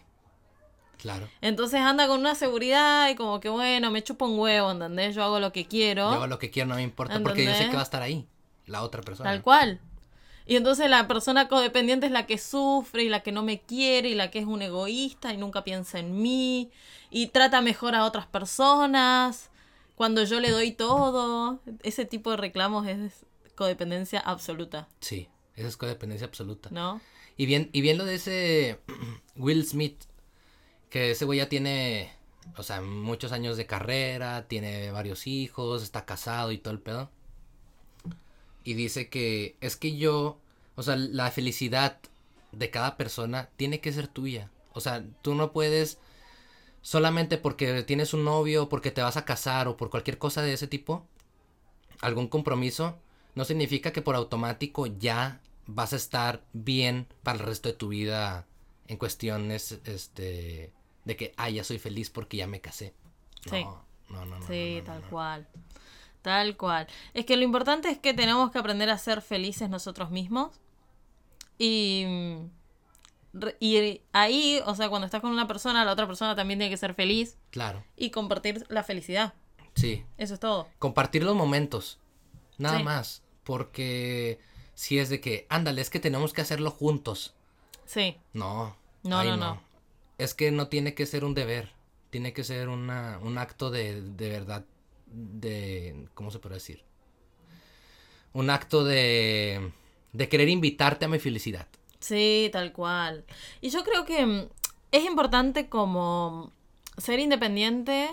Claro. 0.98 1.28
Entonces 1.42 1.80
anda 1.80 2.08
con 2.08 2.20
una 2.20 2.36
seguridad 2.36 3.10
y 3.10 3.16
como 3.16 3.40
que 3.40 3.50
bueno, 3.50 3.90
me 3.90 4.04
chupo 4.04 4.26
un 4.28 4.38
huevo, 4.38 4.70
¿entendés? 4.70 5.16
Yo 5.16 5.24
hago 5.24 5.40
lo 5.40 5.52
que 5.52 5.66
quiero. 5.66 6.12
Yo 6.12 6.16
hago 6.18 6.28
lo 6.28 6.38
que 6.38 6.52
quiero, 6.52 6.70
no 6.70 6.76
me 6.76 6.84
importa, 6.84 7.20
porque 7.24 7.44
yo 7.44 7.52
sé 7.56 7.70
que 7.70 7.74
va 7.74 7.80
a 7.80 7.84
estar 7.84 8.04
ahí, 8.04 8.28
la 8.68 8.84
otra 8.84 9.02
persona. 9.02 9.28
Tal 9.32 9.42
cual. 9.42 9.82
Y 10.46 10.56
entonces 10.56 10.90
la 10.90 11.08
persona 11.08 11.48
codependiente 11.48 12.08
es 12.08 12.12
la 12.12 12.26
que 12.26 12.38
sufre 12.38 13.04
y 13.04 13.10
la 13.10 13.22
que 13.22 13.32
no 13.32 13.44
me 13.44 13.62
quiere 13.62 14.10
y 14.10 14.16
la 14.16 14.32
que 14.32 14.40
es 14.40 14.46
un 14.46 14.62
egoísta 14.62 15.34
y 15.34 15.38
nunca 15.38 15.64
piensa 15.64 16.00
en 16.00 16.22
mí 16.22 16.72
y 17.10 17.28
trata 17.28 17.62
mejor 17.62 17.96
a 17.96 18.06
otras 18.06 18.26
personas 18.26 19.50
cuando 19.96 20.24
yo 20.24 20.40
le 20.40 20.50
doy 20.50 20.72
todo. 20.72 21.60
Ese 21.84 22.06
tipo 22.06 22.32
de 22.32 22.38
reclamos 22.38 22.88
es 22.88 23.26
codependencia 23.56 24.20
absoluta, 24.20 24.88
Sí, 25.00 25.28
esa 25.56 25.68
es 25.68 25.78
codependencia 25.78 26.26
absoluta. 26.26 26.70
¿no? 26.72 27.00
Y 27.38 27.46
bien, 27.46 27.70
y 27.74 27.82
bien 27.82 27.98
lo 27.98 28.06
de 28.06 28.16
ese 28.16 28.80
Will 29.36 29.66
Smith, 29.68 30.04
que 30.90 31.12
ese 31.12 31.26
güey 31.26 31.38
ya 31.38 31.50
tiene, 31.50 32.12
o 32.58 32.64
sea, 32.64 32.82
muchos 32.82 33.32
años 33.32 33.58
de 33.58 33.68
carrera, 33.68 34.48
tiene 34.48 34.92
varios 34.92 35.28
hijos, 35.28 35.84
está 35.84 36.06
casado 36.06 36.52
y 36.52 36.58
todo 36.58 36.74
el 36.74 36.80
pedo. 36.80 37.10
Y 38.64 38.74
dice 38.76 39.10
que 39.10 39.56
es 39.62 39.76
que 39.76 39.98
yo, 39.98 40.40
o 40.76 40.84
sea, 40.84 40.96
la 40.96 41.32
felicidad 41.32 42.00
de 42.52 42.70
cada 42.70 42.98
persona 42.98 43.50
tiene 43.58 43.80
que 43.82 43.94
ser 43.94 44.08
tuya. 44.08 44.50
O 44.74 44.82
sea, 44.82 45.04
tú 45.22 45.36
no 45.36 45.52
puedes 45.52 45.98
solamente 46.82 47.38
porque 47.38 47.84
tienes 47.84 48.14
un 48.14 48.24
novio, 48.26 48.70
porque 48.70 48.92
te 48.92 49.02
vas 49.02 49.18
a 49.18 49.26
casar 49.26 49.68
o 49.68 49.78
por 49.78 49.90
cualquier 49.90 50.18
cosa 50.18 50.42
de 50.42 50.54
ese 50.54 50.68
tipo, 50.68 51.06
algún 52.02 52.28
compromiso, 52.28 52.98
no 53.36 53.46
significa 53.46 53.92
que 53.92 54.02
por 54.02 54.16
automático 54.16 54.88
ya 54.88 55.42
vas 55.68 55.94
a 55.94 55.98
estar 55.98 56.44
bien 56.54 57.08
para 57.24 57.40
el 57.40 57.46
resto 57.46 57.70
de 57.70 57.76
tu 57.76 57.90
vida 57.90 58.48
en 58.88 58.98
cuestiones 58.98 59.80
este 59.86 60.74
de 61.06 61.16
que 61.16 61.34
ah 61.38 61.50
ya 61.50 61.64
soy 61.64 61.80
feliz 61.80 62.10
porque 62.10 62.38
ya 62.38 62.48
me 62.48 62.62
casé. 62.62 62.94
Sí. 63.50 63.64
No, 63.64 63.86
no, 64.10 64.26
no, 64.26 64.40
no, 64.40 64.48
Sí, 64.48 64.76
no, 64.78 64.80
no, 64.80 64.84
tal 64.86 65.02
no. 65.02 65.10
cual. 65.10 65.48
Tal 66.22 66.56
cual. 66.58 66.88
Es 67.14 67.26
que 67.26 67.36
lo 67.38 67.44
importante 67.44 67.90
es 67.90 67.98
que 67.98 68.14
tenemos 68.14 68.52
que 68.52 68.60
aprender 68.60 68.90
a 68.90 68.98
ser 68.98 69.22
felices 69.22 69.70
nosotros 69.70 70.12
mismos. 70.12 70.52
Y, 71.58 72.04
mm, 72.08 72.50
y 73.60 74.02
ahí, 74.12 74.62
o 74.66 74.76
sea, 74.76 74.90
cuando 74.90 75.06
estás 75.06 75.22
con 75.22 75.32
una 75.32 75.48
persona, 75.48 75.86
la 75.86 75.92
otra 75.94 76.06
persona 76.08 76.36
también 76.36 76.60
tiene 76.60 76.70
que 76.72 76.78
ser 76.78 76.94
feliz 76.94 77.38
Claro. 77.50 77.84
y 77.96 78.10
compartir 78.12 78.66
la 78.70 78.84
felicidad. 78.84 79.34
Sí. 79.76 80.04
Eso 80.18 80.34
es 80.34 80.40
todo. 80.40 80.68
Compartir 80.80 81.24
los 81.24 81.36
momentos. 81.36 81.98
Nada 82.58 82.80
Sí. 82.80 82.84
más. 82.84 83.24
Porque 83.44 84.40
si 84.76 85.00
es 85.00 85.10
de 85.10 85.22
que, 85.22 85.46
ándale, 85.50 85.82
es 85.82 85.90
que 85.90 86.00
tenemos 86.00 86.34
que 86.34 86.42
hacerlo 86.42 86.72
juntos. 86.72 87.34
Sí. 87.86 88.18
No. 88.34 88.76
No, 89.04 89.18
ahí 89.20 89.30
no, 89.30 89.38
no. 89.38 89.62
Es 90.18 90.34
que 90.36 90.52
no 90.52 90.68
tiene 90.68 90.94
que 90.94 91.06
ser 91.06 91.24
un 91.26 91.34
deber. 91.34 91.72
Tiene 92.12 92.34
que 92.34 92.44
ser 92.44 92.70
una, 92.70 93.18
un 93.24 93.38
acto 93.38 93.72
de, 93.72 94.02
de 94.02 94.30
verdad. 94.30 94.66
De. 95.12 96.08
¿Cómo 96.14 96.32
se 96.32 96.40
puede 96.40 96.56
decir? 96.56 96.84
Un 98.34 98.50
acto 98.50 98.84
de. 98.84 99.72
De 100.14 100.28
querer 100.30 100.50
invitarte 100.50 101.06
a 101.06 101.08
mi 101.08 101.20
felicidad. 101.20 101.68
Sí, 102.00 102.50
tal 102.52 102.74
cual. 102.74 103.24
Y 103.62 103.70
yo 103.70 103.84
creo 103.84 104.06
que 104.06 104.26
mm, 104.26 104.50
es 104.92 105.06
importante 105.06 105.70
como 105.70 106.52
ser 106.98 107.20
independiente, 107.20 108.10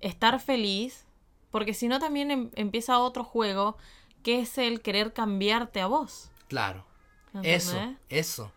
estar 0.00 0.40
feliz, 0.40 1.04
porque 1.50 1.74
si 1.74 1.88
no 1.88 1.98
también 2.00 2.30
em- 2.30 2.50
empieza 2.56 2.98
otro 2.98 3.22
juego 3.22 3.76
que 4.22 4.40
es 4.40 4.58
el 4.58 4.80
querer 4.80 5.12
cambiarte 5.12 5.80
a 5.80 5.86
vos. 5.86 6.30
Claro. 6.48 6.84
¿entendés? 7.28 7.68
Eso. 7.68 7.96
Eso. 8.08 8.52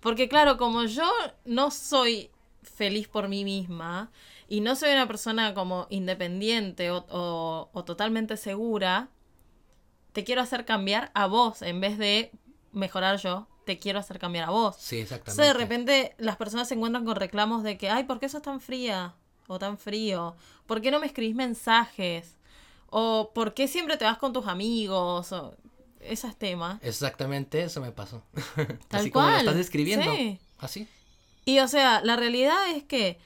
Porque 0.00 0.28
claro, 0.28 0.58
como 0.58 0.84
yo 0.84 1.10
no 1.44 1.70
soy 1.70 2.30
feliz 2.62 3.08
por 3.08 3.28
mí 3.28 3.44
misma 3.44 4.10
y 4.48 4.60
no 4.60 4.76
soy 4.76 4.90
una 4.92 5.06
persona 5.06 5.54
como 5.54 5.86
independiente 5.90 6.90
o, 6.90 7.04
o- 7.10 7.70
o 7.72 7.84
totalmente 7.84 8.36
segura, 8.36 9.08
te 10.12 10.24
quiero 10.24 10.42
hacer 10.42 10.64
cambiar 10.64 11.10
a 11.14 11.26
vos 11.26 11.62
en 11.62 11.80
vez 11.80 11.98
de 11.98 12.30
mejorar 12.72 13.18
yo, 13.18 13.46
te 13.64 13.78
quiero 13.78 13.98
hacer 13.98 14.18
cambiar 14.18 14.48
a 14.48 14.50
vos. 14.50 14.76
Sí, 14.78 14.98
exactamente. 15.00 15.42
de 15.42 15.52
repente 15.54 16.14
las 16.18 16.36
personas 16.36 16.68
se 16.68 16.74
encuentran 16.74 17.04
con 17.04 17.16
reclamos 17.16 17.62
de 17.62 17.78
que, 17.78 17.90
ay, 17.90 18.04
¿por 18.04 18.20
qué 18.20 18.28
sos 18.28 18.42
tan 18.42 18.60
fría? 18.60 19.14
O 19.46 19.58
tan 19.58 19.76
frío. 19.78 20.34
¿Por 20.66 20.80
qué 20.80 20.90
no 20.90 21.00
me 21.00 21.06
escribís 21.06 21.34
mensajes? 21.34 22.36
O 22.90 23.30
¿por 23.34 23.54
qué 23.54 23.66
siempre 23.68 23.96
te 23.96 24.04
vas 24.04 24.18
con 24.18 24.32
tus 24.32 24.46
amigos? 24.46 25.32
O 25.32 25.54
esos 26.00 26.36
temas. 26.36 26.78
Exactamente 26.82 27.62
eso 27.62 27.80
me 27.80 27.90
pasó. 27.92 28.22
Tal 28.88 29.00
Así 29.00 29.10
como 29.10 29.26
lo 29.26 29.32
cual, 29.32 29.40
estás 29.40 29.56
describiendo. 29.56 30.12
sí. 30.14 30.38
Así. 30.58 30.88
Y 31.44 31.58
o 31.58 31.68
sea, 31.68 32.00
la 32.02 32.16
realidad 32.16 32.70
es 32.70 32.84
que 32.84 33.18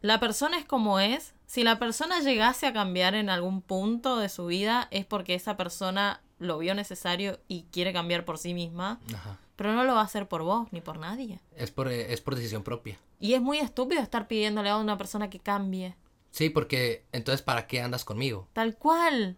la 0.00 0.20
persona 0.20 0.58
es 0.58 0.64
como 0.64 1.00
es. 1.00 1.34
Si 1.46 1.62
la 1.64 1.78
persona 1.78 2.20
llegase 2.20 2.66
a 2.66 2.72
cambiar 2.72 3.14
en 3.14 3.28
algún 3.28 3.60
punto 3.62 4.16
de 4.18 4.28
su 4.28 4.46
vida 4.46 4.88
es 4.90 5.04
porque 5.04 5.34
esa 5.34 5.56
persona 5.56 6.20
lo 6.38 6.58
vio 6.58 6.74
necesario 6.74 7.38
y 7.48 7.64
quiere 7.72 7.92
cambiar 7.92 8.24
por 8.24 8.38
sí 8.38 8.54
misma, 8.54 9.00
Ajá. 9.14 9.36
pero 9.56 9.72
no 9.72 9.84
lo 9.84 9.94
va 9.94 10.00
a 10.00 10.04
hacer 10.04 10.26
por 10.28 10.42
vos 10.42 10.68
ni 10.72 10.80
por 10.80 10.98
nadie. 10.98 11.40
Es 11.56 11.70
por, 11.70 11.88
eh, 11.88 12.12
es 12.12 12.20
por 12.20 12.34
decisión 12.36 12.62
propia. 12.62 12.98
Y 13.18 13.34
es 13.34 13.42
muy 13.42 13.58
estúpido 13.58 14.00
estar 14.00 14.26
pidiéndole 14.28 14.70
a 14.70 14.76
una 14.78 14.96
persona 14.96 15.28
que 15.28 15.40
cambie. 15.40 15.96
Sí, 16.30 16.48
porque 16.48 17.04
entonces, 17.12 17.42
¿para 17.42 17.66
qué 17.66 17.82
andas 17.82 18.04
conmigo? 18.04 18.48
Tal 18.52 18.76
cual. 18.76 19.36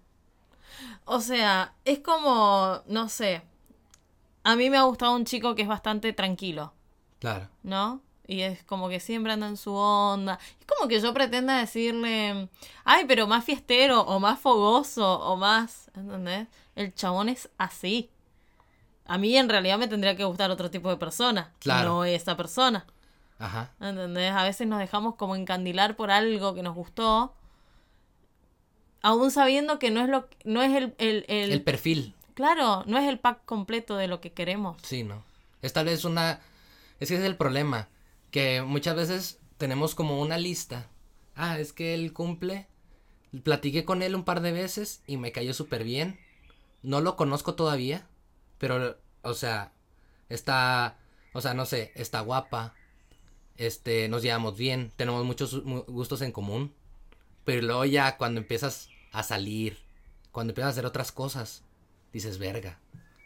O 1.07 1.21
sea, 1.21 1.75
es 1.85 1.99
como, 2.01 2.83
no 2.87 3.09
sé. 3.09 3.43
A 4.45 4.55
mí 4.57 4.69
me 4.71 4.77
ha 4.77 4.83
gustado 4.83 5.15
un 5.17 5.25
chico 5.25 5.55
que 5.55 5.63
es 5.63 5.69
bastante 5.69 6.13
tranquilo, 6.13 6.73
Claro. 7.19 7.49
¿no? 7.63 8.01
Y 8.27 8.43
es 8.43 8.63
como 8.65 8.89
que 8.89 9.01
siempre 9.01 9.33
anda 9.33 9.49
en 9.49 9.57
su 9.57 9.75
onda. 9.75 10.39
Es 10.61 10.67
como 10.67 10.89
que 10.89 11.01
yo 11.01 11.13
pretenda 11.13 11.59
decirle, 11.59 12.49
ay, 12.85 13.05
pero 13.07 13.27
más 13.27 13.45
fiestero, 13.45 14.01
o 14.03 14.21
más 14.21 14.39
fogoso, 14.39 15.21
o 15.21 15.37
más, 15.37 15.91
¿entendés? 15.95 16.47
El 16.77 16.95
chabón 16.95 17.29
es 17.29 17.49
así. 17.59 18.11
A 19.07 19.19
mí 19.19 19.37
en 19.37 19.49
realidad 19.49 19.79
me 19.79 19.89
tendría 19.89 20.17
que 20.17 20.25
gustar 20.25 20.51
otro 20.51 20.71
tipo 20.71 20.89
de 20.89 20.97
persona, 20.97 21.53
Claro. 21.59 21.89
no 21.89 22.05
esa 22.05 22.37
persona. 22.37 22.87
Ajá. 23.41 23.73
¿Entendés? 23.81 24.33
A 24.33 24.45
veces 24.45 24.69
nos 24.69 24.79
dejamos 24.79 25.17
como 25.17 25.35
encandilar 25.35 25.97
por 25.97 26.13
algo 26.13 26.55
que 26.55 26.63
nos 26.63 26.77
gustó. 26.77 27.35
Aún 29.03 29.33
sabiendo 29.33 29.79
que 29.81 29.91
no 29.91 30.01
es 30.01 30.09
lo 30.09 30.29
no 30.45 30.63
es 30.63 30.73
el, 30.77 30.95
el, 30.99 31.25
el- 31.29 31.51
El 31.53 31.63
perfil. 31.63 32.15
claro, 32.35 32.85
no 32.87 32.99
es 32.99 33.09
el 33.09 33.19
pack 33.19 33.45
completo 33.45 33.97
de 33.97 34.07
lo 34.07 34.21
que 34.21 34.33
queremos. 34.33 34.77
Sí, 34.85 35.03
¿no? 35.03 35.25
Es 35.61 35.73
tal 35.73 35.87
vez 35.87 36.05
una... 36.05 36.39
Es 37.01 37.09
que 37.09 37.15
ese 37.17 37.25
es 37.25 37.25
el 37.25 37.37
problema. 37.37 37.89
Que 38.33 38.63
muchas 38.63 38.97
veces 38.97 39.39
tenemos 39.59 39.95
como 39.95 40.21
una 40.21 40.39
lista. 40.39 40.89
Ah, 41.37 41.61
es 41.61 41.73
que 41.73 41.95
él 41.95 42.13
cumple. 42.13 42.67
Platiqué 43.45 43.85
con 43.85 44.03
él 44.03 44.17
un 44.17 44.25
par 44.25 44.41
de 44.41 44.51
veces 44.51 45.03
y 45.07 45.17
me 45.19 45.31
cayó 45.31 45.55
súper 45.55 45.85
bien. 45.85 46.19
No 46.83 47.01
lo 47.01 47.15
conozco 47.15 47.55
todavía. 47.55 48.09
Pero, 48.59 48.99
o 49.23 49.35
sea, 49.35 49.73
está... 50.29 50.99
O 51.35 51.41
sea, 51.41 51.55
no 51.55 51.65
sé, 51.65 51.93
está 51.95 52.21
guapa. 52.21 52.75
Este, 53.57 54.09
nos 54.09 54.23
llevamos 54.23 54.57
bien. 54.57 54.93
Tenemos 54.97 55.25
muchos 55.25 55.65
mu- 55.65 55.85
gustos 55.85 56.23
en 56.23 56.33
común. 56.33 56.75
Pero 57.45 57.63
luego 57.63 57.85
ya 57.85 58.17
cuando 58.17 58.41
empiezas 58.41 58.89
a 59.13 59.23
salir, 59.23 59.79
cuando 60.33 60.53
empiezas 60.53 60.69
a 60.69 60.73
hacer 60.73 60.87
otras 60.87 61.13
cosas, 61.13 61.65
dices, 62.13 62.39
verga. 62.39 62.81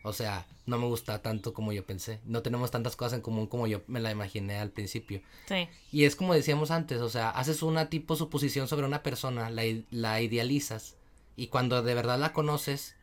O 0.06 0.12
sea, 0.12 0.46
no 0.66 0.78
me 0.78 0.86
gusta 0.86 1.20
tanto 1.20 1.52
como 1.52 1.72
yo 1.72 1.84
pensé. 1.84 2.20
No 2.24 2.42
tenemos 2.42 2.70
tantas 2.70 2.96
cosas 2.96 3.14
en 3.14 3.20
común 3.22 3.46
como 3.46 3.66
yo 3.66 3.82
me 3.88 4.00
la 4.00 4.10
imaginé 4.10 4.56
al 4.58 4.70
principio. 4.70 5.20
Sí, 5.48 5.68
Y 5.92 6.04
es 6.04 6.16
como 6.16 6.32
decíamos 6.34 6.70
antes, 6.70 7.00
o 7.00 7.08
sea, 7.08 7.30
haces 7.30 7.62
una 7.62 7.88
tipo 7.90 8.16
suposición 8.16 8.68
sobre 8.68 8.86
una 8.86 9.02
persona, 9.02 9.50
la, 9.50 9.62
la 9.90 10.20
idealizas, 10.20 10.96
y 11.36 11.48
cuando 11.48 11.82
de 11.82 11.94
verdad 11.94 12.18
la 12.18 12.32
conoces, 12.32 12.94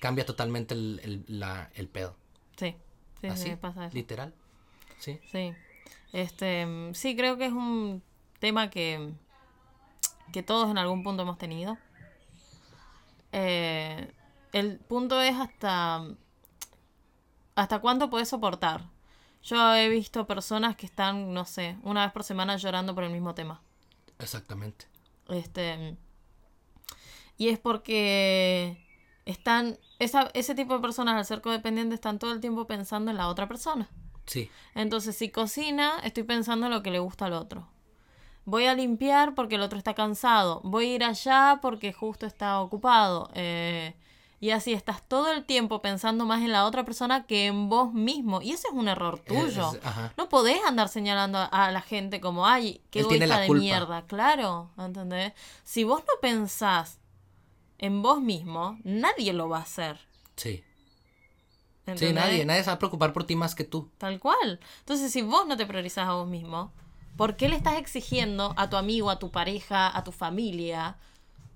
cambia 0.00 0.24
totalmente 0.26 0.74
el, 0.74 1.00
el, 1.02 1.24
la- 1.40 1.70
el 1.74 1.88
pedo. 1.88 2.16
sí. 2.56 2.74
Sí, 3.20 3.28
Así, 3.28 3.50
sí, 3.50 3.56
pasa 3.56 3.86
eso. 3.86 3.94
literal. 3.96 4.34
Sí. 4.98 5.18
Sí. 5.32 5.52
Este, 6.12 6.66
sí, 6.92 7.16
creo 7.16 7.38
que 7.38 7.46
es 7.46 7.52
un 7.52 8.02
tema 8.38 8.68
que, 8.68 9.12
que 10.30 10.42
todos 10.42 10.70
en 10.70 10.76
algún 10.76 11.02
punto 11.02 11.22
hemos 11.22 11.38
tenido. 11.38 11.78
Eh, 13.32 14.10
el 14.52 14.78
punto 14.78 15.20
es 15.20 15.34
hasta 15.34 16.04
hasta 17.54 17.80
cuánto 17.80 18.10
puedes 18.10 18.28
soportar. 18.28 18.84
Yo 19.42 19.74
he 19.74 19.88
visto 19.88 20.26
personas 20.26 20.74
que 20.76 20.86
están, 20.86 21.34
no 21.34 21.44
sé, 21.44 21.76
una 21.82 22.04
vez 22.04 22.12
por 22.12 22.24
semana 22.24 22.56
llorando 22.56 22.94
por 22.94 23.04
el 23.04 23.12
mismo 23.12 23.34
tema. 23.34 23.60
Exactamente. 24.18 24.86
Este. 25.28 25.96
Y 27.36 27.48
es 27.48 27.58
porque 27.58 28.84
están. 29.26 29.78
Esa, 29.98 30.30
ese 30.34 30.54
tipo 30.54 30.74
de 30.74 30.80
personas 30.80 31.16
al 31.16 31.24
ser 31.24 31.40
codependientes 31.40 31.96
están 31.96 32.18
todo 32.18 32.32
el 32.32 32.40
tiempo 32.40 32.66
pensando 32.66 33.10
en 33.10 33.16
la 33.16 33.28
otra 33.28 33.46
persona. 33.46 33.88
Sí, 34.26 34.50
Entonces, 34.74 35.16
si 35.16 35.28
cocina, 35.30 35.98
estoy 36.02 36.22
pensando 36.22 36.66
en 36.66 36.72
lo 36.72 36.82
que 36.82 36.90
le 36.90 36.98
gusta 36.98 37.26
al 37.26 37.34
otro. 37.34 37.68
Voy 38.46 38.64
a 38.64 38.74
limpiar 38.74 39.34
porque 39.34 39.56
el 39.56 39.60
otro 39.60 39.76
está 39.76 39.94
cansado. 39.94 40.60
Voy 40.64 40.86
a 40.86 40.94
ir 40.94 41.04
allá 41.04 41.58
porque 41.60 41.92
justo 41.92 42.24
está 42.24 42.60
ocupado. 42.60 43.30
Eh, 43.34 43.94
y 44.40 44.50
así 44.50 44.72
estás 44.72 45.02
todo 45.06 45.32
el 45.32 45.44
tiempo 45.44 45.80
pensando 45.80 46.26
más 46.26 46.42
en 46.42 46.52
la 46.52 46.64
otra 46.66 46.84
persona 46.84 47.26
que 47.26 47.46
en 47.46 47.68
vos 47.68 47.92
mismo. 47.92 48.42
Y 48.42 48.52
ese 48.52 48.68
es 48.68 48.74
un 48.74 48.88
error 48.88 49.18
tuyo. 49.20 49.72
Es- 49.72 49.84
ajá. 49.84 50.12
No 50.16 50.28
podés 50.28 50.58
andar 50.66 50.88
señalando 50.88 51.38
a, 51.50 51.70
la 51.70 51.80
gente 51.80 52.20
como, 52.20 52.46
ay, 52.46 52.80
qué 52.90 53.00
egoísta 53.00 53.40
de 53.40 53.46
culpa. 53.46 53.60
mierda. 53.62 54.02
Claro, 54.06 54.70
¿entendés? 54.78 55.32
Si 55.62 55.84
vos 55.84 56.00
no 56.02 56.20
pensás 56.20 56.98
en 57.78 58.02
vos 58.02 58.20
mismo, 58.20 58.78
nadie 58.84 59.32
lo 59.32 59.48
va 59.48 59.58
a 59.58 59.62
hacer. 59.62 59.98
sí. 60.36 60.62
Sí, 61.96 62.14
nadie, 62.14 62.46
nadie 62.46 62.62
se 62.62 62.70
va 62.70 62.74
a 62.74 62.78
preocupar 62.78 63.12
por 63.12 63.24
ti 63.24 63.36
más 63.36 63.54
que 63.54 63.62
tú. 63.64 63.90
Tal 63.98 64.18
cual. 64.18 64.58
Entonces, 64.80 65.12
si 65.12 65.20
vos 65.20 65.46
no 65.46 65.54
te 65.58 65.66
priorizás 65.66 66.08
a 66.08 66.14
vos 66.14 66.26
mismo, 66.26 66.72
¿por 67.18 67.36
qué 67.36 67.46
le 67.48 67.56
estás 67.56 67.76
exigiendo 67.76 68.54
a 68.56 68.70
tu 68.70 68.76
amigo, 68.78 69.10
a 69.10 69.18
tu 69.18 69.30
pareja, 69.30 69.94
a 69.94 70.02
tu 70.02 70.10
familia, 70.10 70.96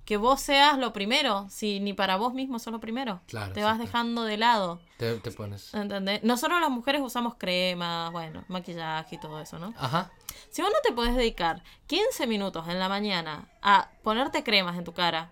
que 0.09 0.17
vos 0.17 0.41
seas 0.41 0.79
lo 0.79 0.95
primero? 0.95 1.47
Si 1.51 1.81
ni 1.81 1.93
para 1.93 2.17
vos 2.17 2.33
mismo 2.33 2.59
sos 2.59 2.73
lo 2.73 2.81
primero. 2.81 3.21
Claro, 3.27 3.53
Te 3.53 3.63
vas 3.63 3.79
dejando 3.79 4.25
de 4.25 4.39
lado. 4.39 4.81
Te, 4.97 5.17
te 5.17 5.31
pones. 5.31 5.75
¿Entendés? 5.75 6.25
Nosotros 6.25 6.63
las 6.63 6.71
mujeres 6.71 7.03
usamos 7.03 7.35
cremas, 7.35 8.11
bueno, 8.11 8.43
maquillaje 8.49 9.17
y 9.17 9.21
todo 9.21 9.39
eso, 9.39 9.59
¿no? 9.59 9.75
Ajá. 9.77 10.11
Si 10.49 10.63
vos 10.63 10.71
no 10.73 10.79
te 10.83 10.95
podés 10.95 11.15
dedicar 11.15 11.63
15 11.89 12.27
minutos 12.27 12.69
en 12.69 12.79
la 12.79 12.89
mañana 12.89 13.51
a 13.61 13.91
ponerte 14.03 14.43
cremas 14.43 14.79
en 14.79 14.85
tu 14.85 14.95
cara, 14.95 15.31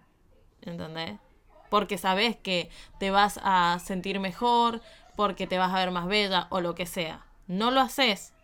¿entendés? 0.60 1.18
Porque 1.70 1.96
sabes 1.96 2.36
que 2.36 2.68
te 3.00 3.10
vas 3.10 3.40
a 3.42 3.78
sentir 3.82 4.20
mejor, 4.20 4.82
porque 5.16 5.46
te 5.46 5.56
vas 5.56 5.72
a 5.72 5.78
ver 5.78 5.90
más 5.90 6.06
bella 6.06 6.48
o 6.50 6.60
lo 6.60 6.74
que 6.74 6.84
sea. 6.84 7.24
No 7.46 7.70
lo 7.70 7.80
haces. 7.80 8.34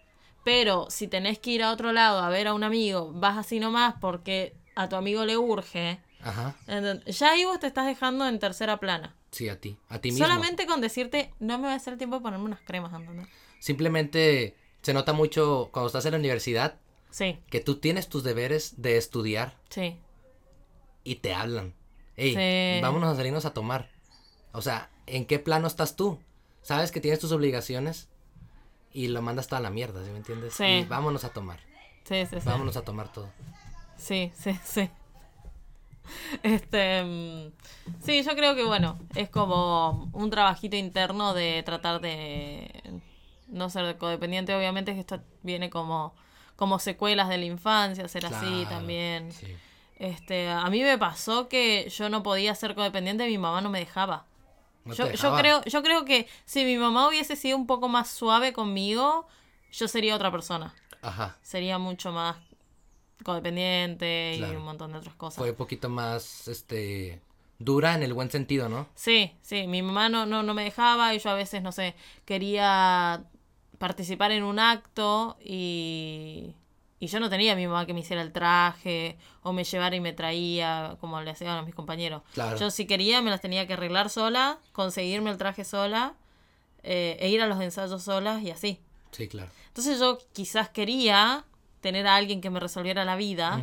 Pero 0.45 0.87
si 0.89 1.09
tenés 1.09 1.39
que 1.39 1.51
ir 1.51 1.63
a 1.63 1.73
otro 1.73 1.93
lado 1.93 2.21
a 2.21 2.31
ver 2.31 2.49
a 2.49 2.55
un 2.55 2.65
amigo, 2.65 3.13
vas 3.13 3.37
así 3.37 3.61
nomás 3.61 3.97
porque 4.01 4.57
a 4.75 4.89
tu 4.89 4.97
amigo 4.97 5.27
le 5.27 5.37
urge. 5.37 6.01
Ajá. 6.23 6.57
¿entendés? 6.67 7.19
Ya 7.19 7.33
ahí 7.33 7.45
vos 7.45 7.59
te 7.61 7.67
estás 7.67 7.87
dejando 7.87 8.27
en 8.29 8.39
tercera 8.39 8.79
plana. 8.79 9.15
Sí, 9.31 9.49
a 9.49 9.61
ti. 9.61 9.79
A 9.89 9.99
ti 9.99 10.11
mismo. 10.13 10.27
Solamente 10.27 10.67
con 10.67 10.81
decirte, 10.81 11.33
no 11.41 11.59
me 11.59 11.67
va 11.67 11.73
a 11.73 11.77
hacer 11.77 11.97
tiempo 11.99 12.17
de 12.17 12.23
ponerme 12.23 12.45
unas 12.45 12.61
cremas, 12.61 12.93
¿entendés? 12.93 13.27
Simplemente 13.61 14.57
se 14.83 14.93
nota 14.93 15.13
mucho 15.13 15.71
cuando 15.73 15.87
estás 15.87 16.05
en 16.07 16.13
la 16.13 16.19
universidad 16.19 16.77
Sí, 17.11 17.39
que 17.51 17.61
tú 17.61 17.77
tienes 17.77 18.09
tus 18.09 18.25
deberes 18.25 18.81
de 18.81 18.97
estudiar 18.97 19.57
sí. 19.69 19.99
y 21.05 21.17
te 21.17 21.35
hablan. 21.35 21.75
Ey, 22.17 22.35
Sí. 22.35 22.81
vámonos 22.83 23.13
a 23.13 23.17
salirnos 23.17 23.45
a 23.45 23.53
tomar. 23.55 23.91
O 24.53 24.63
sea, 24.63 24.91
¿en 25.07 25.27
qué 25.27 25.39
plano 25.39 25.67
estás 25.67 25.97
tú? 25.97 26.21
Sabes 26.63 26.91
que 26.93 27.01
tienes 27.01 27.19
tus 27.21 27.33
obligaciones 27.33 28.09
y 28.93 29.09
lo 29.09 29.23
mandas 29.23 29.49
toda 29.49 29.61
la 29.61 29.71
mierda, 29.71 30.05
¿sí 30.05 30.11
me 30.11 30.19
entiendes? 30.19 30.55
Sí. 30.55 30.65
Y 30.65 30.85
vámonos 30.85 31.25
a 31.25 31.31
tomar. 31.31 31.61
Sí, 32.05 32.25
sí, 32.27 32.37
sí. 32.41 32.47
Vámonos 32.47 32.77
a 32.77 32.83
tomar 32.83 33.13
todo. 33.13 33.31
Sí, 33.97 34.33
sí, 34.37 34.59
sí. 34.65 34.91
Este, 36.43 37.03
mm, 37.05 37.53
sí, 38.03 38.23
yo 38.23 38.35
creo 38.35 38.55
que 38.55 38.65
bueno, 38.65 38.99
es 39.15 39.29
como 39.29 40.11
un 40.13 40.31
trabajito 40.31 40.77
interno 40.77 41.35
de 41.35 41.63
tratar 41.63 42.01
de 42.01 42.71
no 43.49 43.71
ser 43.71 43.97
codependiente, 43.99 44.55
obviamente 44.55 44.95
que 44.95 45.01
esto 45.01 45.21
viene 45.43 45.71
como 45.71 46.15
como 46.57 46.79
secuelas 46.79 47.29
de 47.29 47.39
la 47.39 47.45
infancia, 47.45 48.07
ser 48.09 48.27
así 48.27 48.67
también. 48.69 49.33
sí. 49.33 49.57
Este, 50.03 50.49
a 50.51 50.69
mí 50.69 50.83
me 50.83 50.99
pasó 50.99 51.49
que 51.49 51.89
yo 51.89 52.09
no 52.09 52.25
podía 52.25 52.57
ser 52.57 52.75
codependiente, 52.75 53.25
mi 53.27 53.39
mamá 53.39 53.61
no 53.61 53.71
me 53.71 53.79
dejaba. 53.79 54.27
No 54.85 54.95
yo, 54.95 55.37
creo, 55.37 55.63
yo 55.65 55.83
creo 55.85 56.05
que 56.05 56.29
si 56.45 56.65
mi 56.65 56.77
mamá 56.77 57.07
hubiese 57.07 57.37
sido 57.37 57.57
un 57.57 57.69
poco 57.69 57.89
más 57.89 58.09
suave 58.11 58.53
conmigo, 58.53 59.29
yo 59.71 59.87
sería 59.87 60.17
otra 60.17 60.33
persona. 60.33 60.75
Ajá. 61.03 61.37
Sería 61.43 61.79
mucho 61.79 62.11
más 62.11 62.37
codependiente 63.23 64.37
y 64.37 64.43
un 64.43 64.63
montón 64.65 64.93
de 64.93 64.99
otras 64.99 65.15
cosas. 65.15 65.39
Fue 65.39 65.51
un 65.51 65.57
poquito 65.57 65.89
más, 65.89 66.49
este, 66.49 67.21
dura 67.59 67.95
en 67.95 68.03
el 68.03 68.15
buen 68.15 68.31
sentido, 68.31 68.69
¿no? 68.69 68.89
Sí, 68.95 69.33
sí, 69.43 69.67
mi 69.67 69.83
mamá 69.83 70.09
no, 70.09 70.27
no, 70.27 70.43
no 70.43 70.55
me 70.55 70.65
dejaba 70.65 71.15
y 71.15 71.19
yo 71.19 71.31
a 71.31 71.35
veces, 71.35 71.63
no 71.63 71.73
sé, 71.73 71.95
quería 72.25 73.25
participar 73.79 74.33
en 74.33 74.45
un 74.45 74.59
acto 74.59 75.37
y, 75.45 76.55
y 77.01 77.07
yo 77.07 77.21
no 77.21 77.29
tenía 77.29 77.53
a 77.53 77.57
mi 77.57 77.67
mamá 77.67 77.87
que 77.87 77.95
me 77.95 78.01
hiciera 78.01 78.23
el 78.23 78.33
traje 78.33 79.17
o 79.43 79.53
me 79.53 79.65
llevara 79.65 79.97
y 79.97 80.01
me 80.01 80.13
traía 80.13 80.97
como 81.01 81.21
le 81.21 81.31
hacían 81.31 81.57
a 81.59 81.63
mis 81.63 81.75
compañeros. 81.75 82.23
Claro. 82.35 82.57
Yo 82.59 82.71
si 82.71 82.87
quería 82.87 83.23
me 83.23 83.31
las 83.31 83.41
tenía 83.41 83.67
que 83.67 83.73
arreglar 83.73 84.11
sola, 84.11 84.59
conseguirme 84.73 85.31
el 85.31 85.37
traje 85.37 85.65
sola 85.65 86.15
eh, 86.83 87.17
e 87.21 87.29
ir 87.29 87.41
a 87.43 87.47
los 87.47 87.61
ensayos 87.61 88.03
solas 88.03 88.43
y 88.43 88.51
así. 88.51 88.81
Sí, 89.11 89.29
claro. 89.29 89.51
Entonces 89.69 89.99
yo 89.99 90.19
quizás 90.33 90.69
quería 90.69 91.45
tener 91.83 92.07
a 92.07 92.17
alguien 92.17 92.41
que 92.41 92.49
me 92.49 92.59
resolviera 92.61 93.05
la 93.05 93.17
vida, 93.17 93.63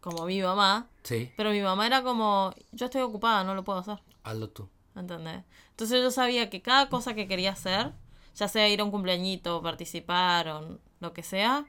como 0.00 0.26
mi 0.26 0.42
mamá, 0.42 0.88
Sí, 1.02 1.32
pero 1.38 1.50
mi 1.50 1.60
mamá 1.62 1.86
era 1.86 2.02
como, 2.02 2.52
yo 2.72 2.86
estoy 2.86 3.00
ocupada, 3.00 3.42
no 3.44 3.54
lo 3.54 3.64
puedo 3.64 3.78
hacer. 3.78 3.98
hazlo 4.24 4.50
tú. 4.50 4.68
¿Entendés? 4.94 5.44
Entonces 5.70 6.02
yo 6.02 6.10
sabía 6.10 6.50
que 6.50 6.60
cada 6.60 6.88
cosa 6.90 7.14
que 7.14 7.26
quería 7.28 7.52
hacer, 7.52 7.92
ya 8.34 8.48
sea 8.48 8.68
ir 8.68 8.80
a 8.80 8.84
un 8.84 8.90
cumpleañito, 8.90 9.62
participar 9.62 10.48
o 10.48 10.78
lo 11.00 11.12
que 11.14 11.22
sea, 11.22 11.64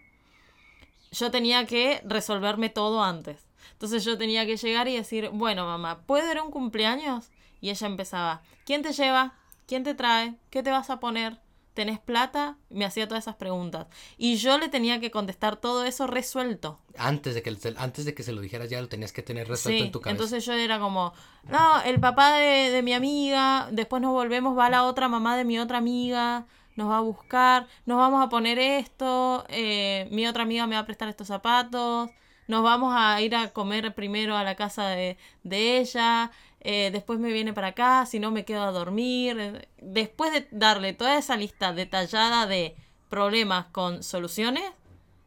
yo 1.12 1.32
tenía 1.32 1.66
que 1.66 2.02
resolverme 2.06 2.70
todo 2.70 3.04
antes. 3.04 3.48
Entonces 3.74 4.04
yo 4.04 4.18
tenía 4.18 4.46
que 4.46 4.58
llegar 4.58 4.88
y 4.88 4.96
decir, 4.96 5.30
bueno 5.32 5.66
mamá, 5.66 6.02
¿puedo 6.06 6.30
ir 6.32 6.38
a 6.38 6.44
un 6.44 6.52
cumpleaños? 6.52 7.30
Y 7.62 7.70
ella 7.70 7.88
empezaba, 7.88 8.42
¿quién 8.66 8.82
te 8.82 8.94
lleva? 8.94 9.36
¿Quién 9.68 9.84
te 9.84 9.94
trae? 9.94 10.36
¿Qué 10.50 10.64
te 10.64 10.72
vas 10.72 10.90
a 10.90 11.00
poner? 11.00 11.40
¿Tenés 11.74 12.00
plata? 12.00 12.58
Me 12.70 12.84
hacía 12.84 13.08
todas 13.08 13.24
esas 13.24 13.36
preguntas. 13.36 13.88
Y 14.18 14.36
yo 14.36 14.58
le 14.58 14.70
tenía 14.70 15.00
que 15.00 15.12
contestar 15.12 15.56
todo 15.58 15.86
eso 15.86 16.08
resuelto. 16.08 16.80
Antes 16.98 17.36
de 17.36 17.42
que, 17.42 17.56
antes 17.78 18.06
de 18.06 18.14
que 18.14 18.24
se 18.24 18.34
lo 18.34 18.42
dijeras 18.42 18.70
ya 18.70 18.82
lo 18.82 18.90
tenías 18.90 19.14
que 19.14 19.22
tener 19.22 19.48
resuelto 19.48 19.84
en 19.86 19.92
tu 19.92 20.02
cabeza. 20.02 20.12
Entonces 20.12 20.46
yo 20.46 20.54
era 20.54 20.80
como, 20.80 21.14
no, 21.50 21.82
el 21.84 22.00
papá 22.00 22.34
de, 22.34 22.72
de 22.72 22.82
mi 22.82 22.94
amiga, 22.94 23.70
después 23.72 24.02
nos 24.02 24.12
volvemos, 24.12 24.58
va 24.58 24.70
la 24.70 24.84
otra 24.84 25.08
mamá 25.08 25.38
de 25.38 25.46
mi 25.46 25.60
otra 25.60 25.78
amiga, 25.78 26.46
nos 26.76 26.90
va 26.90 26.98
a 26.98 27.02
buscar, 27.02 27.68
nos 27.86 27.98
vamos 27.98 28.26
a 28.26 28.30
poner 28.30 28.58
esto, 28.58 29.46
eh, 29.50 30.08
mi 30.12 30.26
otra 30.28 30.44
amiga 30.44 30.66
me 30.66 30.76
va 30.76 30.82
a 30.82 30.86
prestar 30.86 31.10
estos 31.10 31.28
zapatos, 31.28 32.10
nos 32.48 32.64
vamos 32.64 32.94
a 32.98 33.22
ir 33.22 33.36
a 33.36 33.50
comer 33.50 33.94
primero 33.94 34.36
a 34.36 34.44
la 34.44 34.56
casa 34.56 34.88
de, 34.88 35.18
de 35.44 35.78
ella, 35.78 36.32
eh, 36.62 36.90
después 36.92 37.20
me 37.20 37.32
viene 37.32 37.54
para 37.54 37.68
acá, 37.68 38.06
si 38.06 38.20
no 38.20 38.32
me 38.32 38.46
quedo 38.46 38.64
a 38.64 38.72
dormir. 38.72 39.68
Después 39.82 40.34
de 40.34 40.48
darle 40.52 40.94
toda 40.94 41.18
esa 41.18 41.38
lista 41.38 41.74
detallada 41.74 42.48
de 42.48 42.76
problemas 43.10 43.68
con 43.68 44.04
soluciones, 44.04 44.64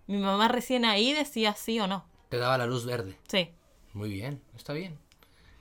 mi 0.06 0.18
mamá 0.18 0.48
recién 0.48 0.84
ahí 0.84 1.12
decía 1.12 1.54
sí 1.54 1.80
o 1.80 1.86
no. 1.86 2.04
Te 2.28 2.38
daba 2.38 2.58
la 2.58 2.66
luz 2.66 2.84
verde. 2.86 3.16
Sí. 3.28 3.50
Muy 3.92 4.10
bien, 4.10 4.40
está 4.56 4.72
bien. 4.72 4.98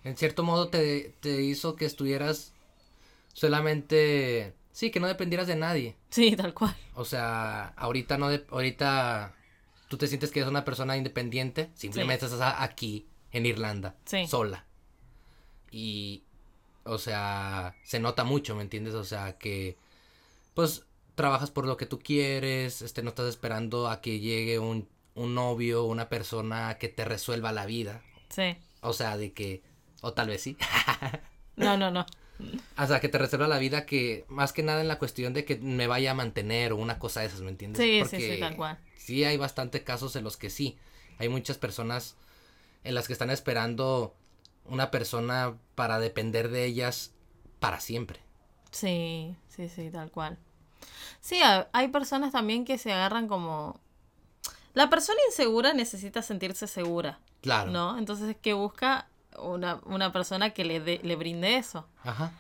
En 0.03 0.17
cierto 0.17 0.43
modo 0.43 0.69
te, 0.69 1.15
te 1.19 1.41
hizo 1.41 1.75
que 1.75 1.85
estuvieras 1.85 2.53
solamente 3.33 4.55
Sí, 4.71 4.89
que 4.89 4.99
no 4.99 5.07
dependieras 5.07 5.47
de 5.47 5.55
nadie. 5.55 5.95
Sí, 6.09 6.35
tal 6.35 6.53
cual. 6.53 6.75
O 6.95 7.05
sea, 7.05 7.73
ahorita 7.75 8.17
no 8.17 8.29
de, 8.29 8.45
ahorita 8.49 9.35
tú 9.87 9.97
te 9.97 10.07
sientes 10.07 10.31
que 10.31 10.39
eres 10.39 10.49
una 10.49 10.63
persona 10.63 10.95
independiente, 10.95 11.69
simplemente 11.75 12.25
estás 12.25 12.55
aquí 12.57 13.07
en 13.31 13.45
Irlanda, 13.45 13.95
sola. 14.27 14.65
Y 15.71 16.23
o 16.83 16.97
sea, 16.97 17.75
se 17.83 17.99
nota 17.99 18.23
mucho, 18.23 18.55
¿me 18.55 18.61
entiendes? 18.61 18.93
O 18.93 19.03
sea, 19.03 19.37
que 19.37 19.77
pues 20.53 20.85
trabajas 21.15 21.51
por 21.51 21.65
lo 21.65 21.77
que 21.77 21.85
tú 21.85 21.99
quieres, 21.99 22.81
este 22.81 23.03
no 23.03 23.09
estás 23.09 23.27
esperando 23.27 23.89
a 23.89 24.01
que 24.01 24.19
llegue 24.19 24.59
un 24.59 24.87
un 25.15 25.35
novio, 25.35 25.83
una 25.83 26.09
persona 26.09 26.77
que 26.77 26.87
te 26.87 27.05
resuelva 27.05 27.51
la 27.51 27.65
vida. 27.65 28.01
Sí. 28.29 28.57
O 28.81 28.93
sea, 28.93 29.17
de 29.17 29.33
que 29.33 29.61
o 30.01 30.13
tal 30.13 30.27
vez 30.27 30.41
sí. 30.41 30.57
no, 31.55 31.77
no, 31.77 31.91
no. 31.91 32.05
O 32.77 32.87
sea, 32.87 32.99
que 32.99 33.09
te 33.09 33.19
reserva 33.19 33.47
la 33.47 33.59
vida 33.59 33.85
que, 33.85 34.25
más 34.27 34.51
que 34.51 34.63
nada 34.63 34.81
en 34.81 34.87
la 34.87 34.97
cuestión 34.97 35.33
de 35.33 35.45
que 35.45 35.57
me 35.57 35.85
vaya 35.85 36.11
a 36.11 36.15
mantener 36.15 36.71
o 36.71 36.77
una 36.77 36.97
cosa 36.97 37.21
de 37.21 37.27
esas, 37.27 37.41
¿me 37.41 37.49
entiendes? 37.49 37.81
Sí, 37.81 38.01
sí, 38.09 38.33
sí, 38.33 38.39
tal 38.39 38.55
cual. 38.55 38.79
Sí, 38.97 39.23
hay 39.23 39.37
bastante 39.37 39.83
casos 39.83 40.15
en 40.15 40.23
los 40.23 40.37
que 40.37 40.49
sí. 40.49 40.77
Hay 41.19 41.29
muchas 41.29 41.59
personas 41.59 42.15
en 42.83 42.95
las 42.95 43.05
que 43.05 43.13
están 43.13 43.29
esperando 43.29 44.15
una 44.71 44.89
persona 44.89 45.57
para 45.75 45.99
depender 45.99 46.49
de 46.49 46.65
ellas 46.65 47.11
para 47.59 47.79
siempre. 47.79 48.21
Sí, 48.71 49.35
sí, 49.49 49.67
sí, 49.67 49.91
tal 49.91 50.11
cual. 50.11 50.37
Sí, 51.19 51.39
hay 51.73 51.87
personas 51.89 52.31
también 52.31 52.65
que 52.65 52.77
se 52.77 52.91
agarran 52.93 53.27
como... 53.27 53.79
La 54.73 54.89
persona 54.89 55.19
insegura 55.27 55.73
necesita 55.73 56.21
sentirse 56.21 56.65
segura. 56.67 57.19
Claro. 57.41 57.69
¿No? 57.69 57.97
Entonces, 57.97 58.29
es 58.29 58.37
que 58.37 58.53
busca 58.53 59.09
una, 59.37 59.81
una 59.85 60.13
persona 60.13 60.51
que 60.51 60.63
le, 60.63 60.79
le 60.79 61.15
brinde 61.17 61.57
eso. 61.57 61.85
Ajá. 62.03 62.31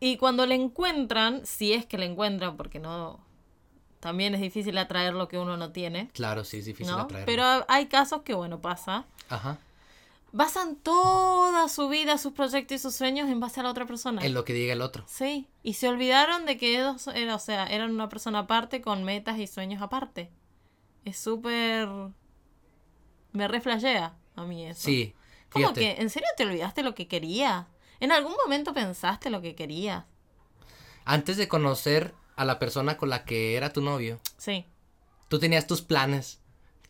Y 0.00 0.16
cuando 0.16 0.46
le 0.46 0.56
encuentran, 0.56 1.46
si 1.46 1.72
es 1.72 1.86
que 1.86 1.98
le 1.98 2.06
encuentran, 2.06 2.56
porque 2.56 2.80
no. 2.80 3.20
También 4.00 4.34
es 4.34 4.40
difícil 4.40 4.76
atraer 4.78 5.14
lo 5.14 5.28
que 5.28 5.38
uno 5.38 5.56
no 5.56 5.70
tiene. 5.70 6.08
Claro, 6.14 6.42
sí, 6.42 6.58
es 6.58 6.64
difícil 6.64 6.96
¿no? 6.96 7.02
atraer. 7.02 7.26
Pero 7.26 7.44
hay 7.68 7.86
casos 7.86 8.22
que, 8.22 8.34
bueno, 8.34 8.60
pasa. 8.60 9.04
Ajá. 9.28 9.58
Basan 10.32 10.76
toda 10.76 11.68
su 11.68 11.88
vida, 11.88 12.16
sus 12.18 12.32
proyectos 12.32 12.76
y 12.76 12.78
sus 12.78 12.94
sueños 12.94 13.28
en 13.28 13.40
base 13.40 13.60
a 13.60 13.62
la 13.64 13.70
otra 13.70 13.86
persona. 13.86 14.24
En 14.24 14.32
lo 14.32 14.44
que 14.44 14.52
diga 14.52 14.72
el 14.72 14.80
otro. 14.80 15.04
Sí. 15.08 15.48
Y 15.62 15.74
se 15.74 15.88
olvidaron 15.88 16.46
de 16.46 16.56
que 16.56 16.78
ellos 16.78 17.08
era, 17.08 17.34
o 17.34 17.38
sea, 17.38 17.66
eran 17.66 17.90
una 17.90 18.08
persona 18.08 18.40
aparte 18.40 18.80
con 18.80 19.02
metas 19.02 19.38
y 19.38 19.46
sueños 19.46 19.82
aparte. 19.82 20.30
Es 21.04 21.18
súper. 21.18 21.88
Me 23.32 23.48
reflejea 23.48 24.16
a 24.36 24.44
mí 24.44 24.66
eso. 24.66 24.82
Sí. 24.82 25.14
¿Cómo 25.50 25.72
que? 25.72 25.96
¿En 25.98 26.10
serio 26.10 26.28
te 26.36 26.44
olvidaste 26.44 26.82
lo 26.82 26.94
que 26.94 27.08
querías? 27.08 27.66
¿En 27.98 28.12
algún 28.12 28.34
momento 28.42 28.72
pensaste 28.72 29.30
lo 29.30 29.42
que 29.42 29.54
querías? 29.56 30.04
Antes 31.04 31.36
de 31.36 31.48
conocer 31.48 32.14
a 32.36 32.44
la 32.44 32.58
persona 32.58 32.96
con 32.96 33.10
la 33.10 33.24
que 33.24 33.56
era 33.56 33.72
tu 33.72 33.82
novio. 33.82 34.20
Sí. 34.38 34.64
Tú 35.28 35.38
tenías 35.38 35.66
tus 35.66 35.82
planes. 35.82 36.40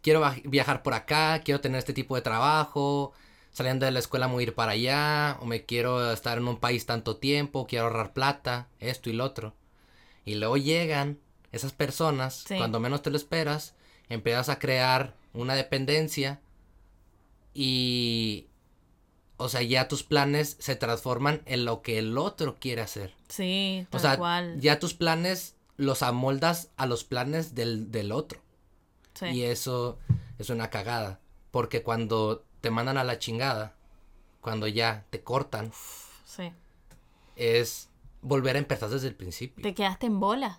Quiero 0.03 0.23
viajar 0.45 0.83
por 0.83 0.95
acá, 0.95 1.41
quiero 1.45 1.61
tener 1.61 1.79
este 1.79 1.93
tipo 1.93 2.15
de 2.15 2.23
trabajo, 2.23 3.13
saliendo 3.53 3.87
de 3.87 3.93
la 3.93 3.99
escuela 3.99 4.29
me 4.29 4.35
voy 4.35 4.45
a 4.45 4.47
ir 4.49 4.55
para 4.55 4.73
allá, 4.73 5.39
o 5.41 5.47
me 5.47 5.65
quiero 5.65 6.13
estar 6.13 6.39
en 6.39 6.49
un 6.49 6.59
país 6.59 6.87
tanto 6.87 7.17
tiempo, 7.17 7.67
quiero 7.67 7.87
ahorrar 7.87 8.13
plata, 8.13 8.69
esto 8.79 9.11
y 9.11 9.13
lo 9.13 9.25
otro. 9.25 9.55
Y 10.25 10.35
luego 10.37 10.57
llegan 10.57 11.19
esas 11.53 11.73
personas, 11.73 12.45
cuando 12.49 12.81
menos 12.81 13.03
te 13.03 13.11
lo 13.11 13.17
esperas, 13.17 13.75
empiezas 14.09 14.49
a 14.49 14.59
crear 14.59 15.15
una 15.33 15.55
dependencia 15.55 16.41
y 17.55 18.47
o 19.37 19.49
sea, 19.49 19.63
ya 19.63 19.89
tus 19.89 20.03
planes 20.03 20.57
se 20.61 20.77
transforman 20.77 21.41
en 21.47 21.65
lo 21.65 21.81
que 21.81 21.99
el 21.99 22.19
otro 22.19 22.57
quiere 22.61 22.83
hacer. 22.83 23.15
Sí, 23.29 23.87
tal 23.89 23.99
o 23.99 24.03
sea, 24.03 24.19
cual. 24.19 24.61
ya 24.61 24.79
tus 24.79 24.93
planes 24.93 25.55
los 25.79 26.03
amoldas 26.03 26.69
a 26.77 26.85
los 26.85 27.05
planes 27.05 27.55
del, 27.55 27.91
del 27.91 28.13
otro. 28.13 28.43
Sí. 29.15 29.29
Y 29.29 29.43
eso 29.45 29.99
es 30.39 30.51
una 30.51 30.69
cagada. 30.69 31.21
Porque 31.51 31.83
cuando 31.83 32.45
te 32.61 32.71
mandan 32.71 32.99
a 32.99 33.05
la 33.05 33.19
chingada, 33.19 33.75
cuando 34.41 34.67
ya 34.67 35.05
te 35.11 35.23
cortan, 35.23 35.73
sí. 36.25 36.53
es 37.37 37.89
volver 38.23 38.57
a 38.57 38.59
empezar 38.59 38.89
desde 38.89 39.09
el 39.09 39.15
principio. 39.15 39.63
Te 39.63 39.75
quedaste 39.75 40.07
en 40.07 40.21
bolas. 40.21 40.59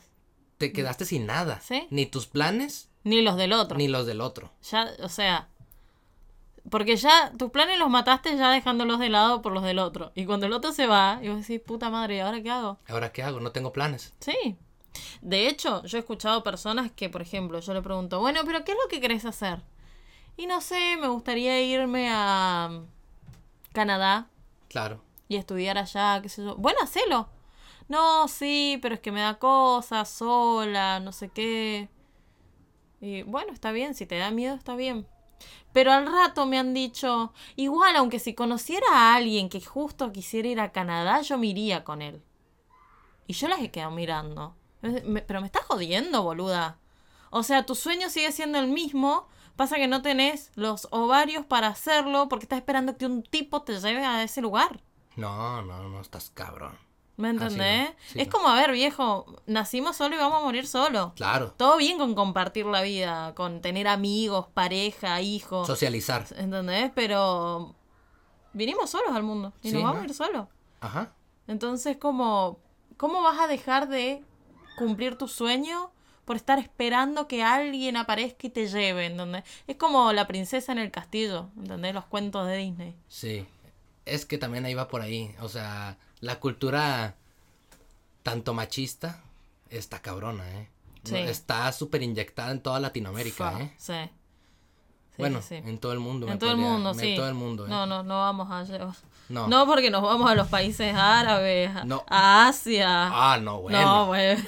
Te 0.57 0.71
quedaste 0.71 1.05
sin 1.05 1.25
nada. 1.25 1.59
Sí. 1.61 1.87
Ni 1.89 2.05
tus 2.05 2.27
planes. 2.27 2.89
Ni 3.03 3.21
los 3.21 3.35
del 3.35 3.53
otro. 3.53 3.77
Ni 3.77 3.87
los 3.87 4.05
del 4.05 4.21
otro. 4.21 4.51
Ya, 4.69 4.91
o 5.01 5.09
sea, 5.09 5.47
porque 6.69 6.95
ya 6.95 7.33
tus 7.37 7.49
planes 7.49 7.79
los 7.79 7.89
mataste 7.89 8.37
ya 8.37 8.51
dejándolos 8.51 8.99
de 8.99 9.09
lado 9.09 9.41
por 9.41 9.51
los 9.51 9.63
del 9.63 9.79
otro. 9.79 10.11
Y 10.13 10.25
cuando 10.25 10.45
el 10.45 10.53
otro 10.53 10.71
se 10.71 10.85
va, 10.85 11.19
y 11.21 11.29
vos 11.29 11.39
decís, 11.39 11.59
puta 11.65 11.89
madre, 11.89 12.17
¿y 12.17 12.19
ahora 12.19 12.41
qué 12.41 12.51
hago? 12.51 12.77
¿Ahora 12.87 13.11
qué 13.11 13.23
hago? 13.23 13.39
No 13.39 13.51
tengo 13.51 13.73
planes. 13.73 14.13
Sí. 14.19 14.57
De 15.21 15.47
hecho, 15.47 15.83
yo 15.85 15.97
he 15.97 16.01
escuchado 16.01 16.43
personas 16.43 16.91
que, 16.91 17.09
por 17.09 17.21
ejemplo, 17.21 17.59
yo 17.59 17.73
le 17.73 17.81
pregunto, 17.81 18.19
bueno, 18.19 18.41
pero 18.45 18.63
¿qué 18.63 18.73
es 18.73 18.77
lo 18.81 18.89
que 18.89 18.99
querés 18.99 19.25
hacer? 19.25 19.61
Y 20.37 20.47
no 20.47 20.61
sé, 20.61 20.97
me 20.99 21.07
gustaría 21.07 21.61
irme 21.61 22.09
a 22.11 22.81
Canadá. 23.73 24.29
Claro. 24.69 25.03
Y 25.27 25.35
estudiar 25.35 25.77
allá, 25.77 26.19
qué 26.21 26.29
sé 26.29 26.43
yo. 26.43 26.55
Bueno, 26.55 26.79
hacelo. 26.83 27.29
No, 27.87 28.27
sí, 28.27 28.79
pero 28.81 28.95
es 28.95 29.01
que 29.01 29.11
me 29.11 29.21
da 29.21 29.37
cosas, 29.37 30.09
sola, 30.09 30.99
no 30.99 31.11
sé 31.11 31.29
qué. 31.29 31.89
Y 33.01 33.23
bueno, 33.23 33.51
está 33.51 33.71
bien, 33.71 33.95
si 33.95 34.05
te 34.05 34.17
da 34.17 34.31
miedo, 34.31 34.55
está 34.55 34.75
bien. 34.75 35.07
Pero 35.73 35.91
al 35.91 36.05
rato 36.05 36.45
me 36.45 36.59
han 36.59 36.73
dicho, 36.73 37.33
igual, 37.55 37.95
aunque 37.95 38.19
si 38.19 38.33
conociera 38.33 38.87
a 38.91 39.15
alguien 39.15 39.49
que 39.49 39.61
justo 39.61 40.11
quisiera 40.11 40.47
ir 40.47 40.59
a 40.59 40.71
Canadá, 40.71 41.21
yo 41.21 41.37
me 41.37 41.47
iría 41.47 41.83
con 41.83 42.01
él. 42.01 42.21
Y 43.27 43.33
yo 43.33 43.47
las 43.47 43.61
he 43.61 43.71
quedado 43.71 43.91
mirando. 43.91 44.55
pero 45.27 45.41
me 45.41 45.47
estás 45.47 45.65
jodiendo, 45.65 46.23
boluda. 46.23 46.79
O 47.29 47.43
sea, 47.43 47.65
tu 47.65 47.75
sueño 47.75 48.09
sigue 48.09 48.31
siendo 48.31 48.59
el 48.59 48.67
mismo. 48.67 49.27
Pasa 49.55 49.75
que 49.75 49.87
no 49.87 50.01
tenés 50.01 50.51
los 50.55 50.87
ovarios 50.91 51.45
para 51.45 51.67
hacerlo 51.67 52.27
porque 52.29 52.45
estás 52.45 52.59
esperando 52.59 52.97
que 52.97 53.05
un 53.05 53.23
tipo 53.23 53.61
te 53.61 53.79
lleve 53.79 54.05
a 54.05 54.23
ese 54.23 54.41
lugar. 54.41 54.81
No, 55.15 55.61
no, 55.61 55.89
no 55.89 56.01
estás 56.01 56.29
cabrón. 56.29 56.77
¿Me 57.17 57.29
entendés? 57.29 57.91
es 58.15 58.27
como, 58.27 58.47
a 58.47 58.55
ver, 58.55 58.71
viejo, 58.71 59.25
nacimos 59.45 59.95
solo 59.95 60.15
y 60.15 60.17
vamos 60.17 60.41
a 60.41 60.43
morir 60.43 60.65
solo. 60.65 61.13
Claro. 61.15 61.53
Todo 61.55 61.77
bien 61.77 61.99
con 61.99 62.15
compartir 62.15 62.65
la 62.65 62.81
vida, 62.81 63.35
con 63.35 63.61
tener 63.61 63.87
amigos, 63.87 64.47
pareja, 64.53 65.21
hijos. 65.21 65.67
Socializar. 65.67 66.25
¿Entendés? 66.35 66.91
Pero 66.95 67.75
vinimos 68.53 68.89
solos 68.89 69.13
al 69.13 69.23
mundo 69.23 69.53
y 69.61 69.71
nos 69.71 69.83
vamos 69.83 70.01
a 70.01 70.05
ir 70.05 70.13
solos. 70.13 70.47
Ajá. 70.79 71.13
Entonces, 71.47 71.97
como, 71.97 72.59
¿cómo 72.97 73.21
vas 73.21 73.39
a 73.39 73.47
dejar 73.47 73.87
de 73.87 74.23
cumplir 74.77 75.15
tu 75.15 75.27
sueño 75.27 75.91
por 76.25 76.35
estar 76.35 76.59
esperando 76.59 77.27
que 77.27 77.43
alguien 77.43 77.97
aparezca 77.97 78.47
y 78.47 78.49
te 78.49 78.67
lleve? 78.67 79.07
¿entendés? 79.07 79.43
Es 79.67 79.75
como 79.75 80.13
la 80.13 80.27
princesa 80.27 80.71
en 80.71 80.79
el 80.79 80.91
castillo, 80.91 81.49
¿entendés? 81.57 81.93
Los 81.93 82.05
cuentos 82.05 82.47
de 82.47 82.57
Disney. 82.57 82.95
Sí. 83.07 83.45
Es 84.05 84.25
que 84.25 84.37
también 84.37 84.65
ahí 84.65 84.73
va 84.73 84.87
por 84.87 85.01
ahí. 85.01 85.35
O 85.41 85.49
sea, 85.49 85.97
la 86.19 86.39
cultura 86.39 87.15
tanto 88.23 88.53
machista 88.53 89.21
está 89.69 90.01
cabrona, 90.01 90.43
¿eh? 90.59 90.69
Está 91.03 91.71
súper 91.71 92.03
inyectada 92.03 92.51
en 92.51 92.61
toda 92.61 92.79
Latinoamérica, 92.79 93.59
¿eh? 93.59 93.73
Sí. 93.77 93.93
bueno, 95.17 95.41
en 95.49 95.79
todo 95.79 95.93
el 95.93 95.99
mundo. 95.99 96.27
En 96.27 96.37
todo 96.37 96.51
el 96.51 96.57
mundo, 96.57 96.93
sí. 96.93 97.09
En 97.09 97.15
todo 97.15 97.27
el 97.27 97.33
mundo, 97.33 97.65
¿eh? 97.65 97.69
No, 97.69 97.85
no, 97.85 98.03
no 98.03 98.19
vamos 98.19 98.47
a... 98.51 98.63
No. 99.29 99.47
no 99.47 99.65
porque 99.65 99.89
nos 99.89 100.03
vamos 100.03 100.29
a 100.29 100.35
los 100.35 100.47
países 100.47 100.93
árabes, 100.95 101.71
a 102.07 102.47
Asia. 102.47 103.09
Ah, 103.11 103.39
no, 103.41 103.61
bueno. 103.61 103.81
No, 103.81 104.05
bueno. 104.07 104.41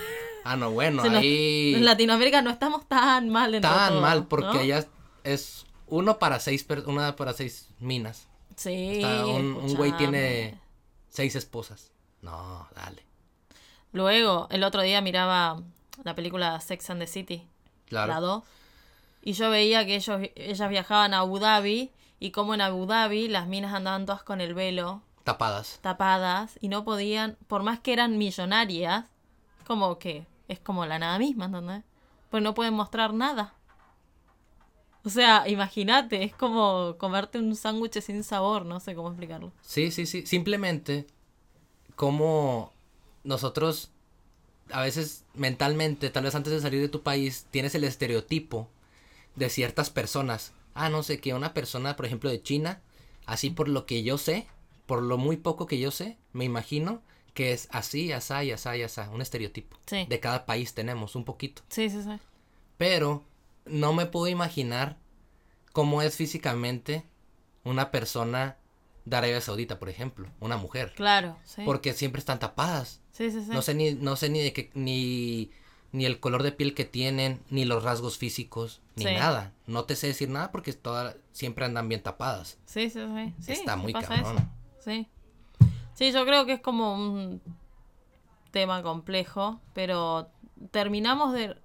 Ah, 0.44 0.56
no, 0.58 0.72
bueno, 0.72 1.04
ahí... 1.04 1.74
en 1.76 1.86
Latinoamérica 1.86 2.42
no 2.42 2.50
estamos 2.50 2.88
tan 2.88 3.30
mal 3.30 3.60
Tan 3.62 4.02
mal, 4.02 4.26
porque 4.28 4.60
allá 4.60 4.86
es 5.24 5.66
uno 5.88 6.20
para 6.20 6.40
seis, 6.40 6.66
una 6.86 7.16
para 7.16 7.34
seis 7.34 7.70
minas. 7.80 8.28
Sí. 8.56 9.02
un 9.04 9.74
güey 9.76 9.92
tiene 9.94 10.60
seis 11.10 11.36
esposas. 11.36 11.92
No, 12.22 12.68
dale. 12.76 13.04
Luego, 13.92 14.48
el 14.50 14.64
otro 14.64 14.82
día 14.82 15.02
miraba 15.02 15.62
la 16.04 16.16
película 16.16 16.60
Sex 16.60 16.90
and 16.90 17.00
the 17.02 17.08
City, 17.08 17.48
Claro. 17.86 18.12
la 18.14 18.20
2, 18.20 18.44
y 19.22 19.34
yo 19.34 19.50
veía 19.50 19.86
que 19.86 19.96
ellos, 19.96 20.20
ellas 20.36 20.70
viajaban 20.70 21.14
a 21.14 21.20
Abu 21.20 21.38
Dhabi 21.40 21.92
y 22.20 22.32
como 22.32 22.54
en 22.56 22.62
Abu 22.62 22.86
Dhabi 22.88 23.28
las 23.28 23.48
minas 23.48 23.74
andaban 23.74 24.06
todas 24.06 24.24
con 24.24 24.42
el 24.42 24.54
velo 24.56 25.02
Tapadas. 25.24 25.80
tapadas 25.82 26.58
y 26.60 26.70
no 26.70 26.84
podían, 26.84 27.38
por 27.48 27.62
más 27.64 27.80
que 27.80 27.94
eran 27.94 28.18
millonarias, 28.18 29.06
como 29.68 30.00
que 30.00 30.26
es 30.48 30.60
como 30.60 30.86
la 30.86 31.00
nada 31.00 31.18
misma, 31.20 31.46
¿entendés? 31.46 31.84
Pues 32.30 32.44
no 32.44 32.54
pueden 32.54 32.74
mostrar 32.74 33.14
nada. 33.14 33.56
O 35.06 35.10
sea, 35.10 35.48
imagínate, 35.48 36.24
es 36.24 36.34
como 36.34 36.96
comerte 36.98 37.38
un 37.38 37.56
sándwich 37.56 38.00
sin 38.00 38.24
sabor, 38.24 38.66
no 38.66 38.80
sé 38.80 38.96
cómo 38.96 39.10
explicarlo. 39.10 39.52
Sí, 39.62 39.92
sí, 39.92 40.06
sí. 40.06 40.26
Simplemente 40.26 41.06
como 41.96 42.72
nosotros 43.24 43.92
a 44.72 44.82
veces 44.82 45.26
mentalmente, 45.34 46.10
tal 46.10 46.24
vez 46.24 46.36
antes 46.36 46.54
de 46.54 46.62
salir 46.62 46.80
de 46.80 46.90
tu 46.90 47.04
país, 47.04 47.48
tienes 47.52 47.76
el 47.76 47.84
estereotipo 47.84 48.70
de 49.36 49.50
ciertas 49.50 49.90
personas. 49.90 50.54
Ah, 50.74 50.90
no 50.90 51.04
sé, 51.04 51.20
que 51.20 51.34
una 51.34 51.54
persona, 51.54 51.96
por 51.96 52.06
ejemplo, 52.06 52.30
de 52.30 52.42
China, 52.42 52.82
así 53.26 53.50
por 53.50 53.68
lo 53.68 53.86
que 53.86 54.04
yo 54.04 54.18
sé, 54.18 54.48
por 54.86 55.04
lo 55.04 55.18
muy 55.18 55.38
poco 55.38 55.66
que 55.66 55.80
yo 55.80 55.92
sé, 55.92 56.18
me 56.32 56.46
imagino 56.46 57.02
que 57.34 57.52
es 57.54 57.67
así, 57.72 58.12
asá 58.12 58.43
y 58.43 58.52
asá 58.52 58.78
y 58.78 58.84
asá, 58.84 59.10
un 59.10 59.22
estereotipo. 59.22 59.78
Sí. 59.86 60.06
De 60.08 60.19
cada 60.19 60.46
país 60.46 60.74
tenemos 60.74 61.15
un 61.15 61.26
poquito. 61.26 61.62
Sí, 61.69 61.89
sí, 61.89 62.04
sí. 62.04 62.19
Pero 62.78 63.24
no 63.65 63.93
me 63.93 64.06
puedo 64.06 64.28
imaginar 64.28 64.98
cómo 65.72 66.02
es 66.02 66.15
físicamente 66.15 67.04
una 67.63 67.91
persona 67.91 68.58
de 69.06 69.17
Arabia 69.17 69.41
Saudita, 69.41 69.80
por 69.80 69.89
ejemplo, 69.89 70.28
una 70.39 70.58
mujer. 70.58 70.93
Claro, 70.96 71.38
sí. 71.43 71.63
Porque 71.65 71.93
siempre 71.93 72.19
están 72.19 72.39
tapadas. 72.39 73.02
Sí, 73.12 73.32
sí, 73.32 73.41
sí. 73.43 73.50
No 73.52 73.62
sé 73.62 73.74
ni, 73.74 73.93
no 73.93 74.15
sé 74.15 74.30
ni 74.30 74.39
de 74.39 74.54
qué, 74.54 74.69
ni, 74.76 75.52
ni 75.91 76.06
el 76.06 76.19
color 76.19 76.43
de 76.43 76.52
piel 76.52 76.74
que 76.74 76.86
tienen, 76.86 77.41
ni 77.50 77.65
los 77.65 77.84
rasgos 77.84 78.17
físicos, 78.17 78.82
ni 78.96 79.06
Sí. 79.06 79.13
nada. 79.13 79.54
No 79.67 79.86
te 79.86 79.96
sé 79.96 80.08
decir 80.08 80.30
nada 80.30 80.52
porque 80.52 80.74
todas 80.74 81.15
siempre 81.32 81.65
andan 81.65 81.89
bien 81.89 82.02
tapadas. 82.04 82.58
Sí, 82.65 82.89
sí, 82.89 83.00
sí. 83.00 83.34
sí, 83.41 83.52
Está 83.54 83.76
muy 83.76 83.93
cabrón. 83.93 84.19
eso. 84.19 84.36
Sí. 84.84 85.08
Sí, 85.94 86.12
yo 86.12 86.26
creo 86.26 86.46
que 86.46 86.54
es 86.54 86.62
como 86.62 86.96
un 86.96 87.42
tema 88.52 88.82
complejo, 88.84 89.60
pero 89.74 90.30
terminamos 90.72 91.34
de 91.34 91.56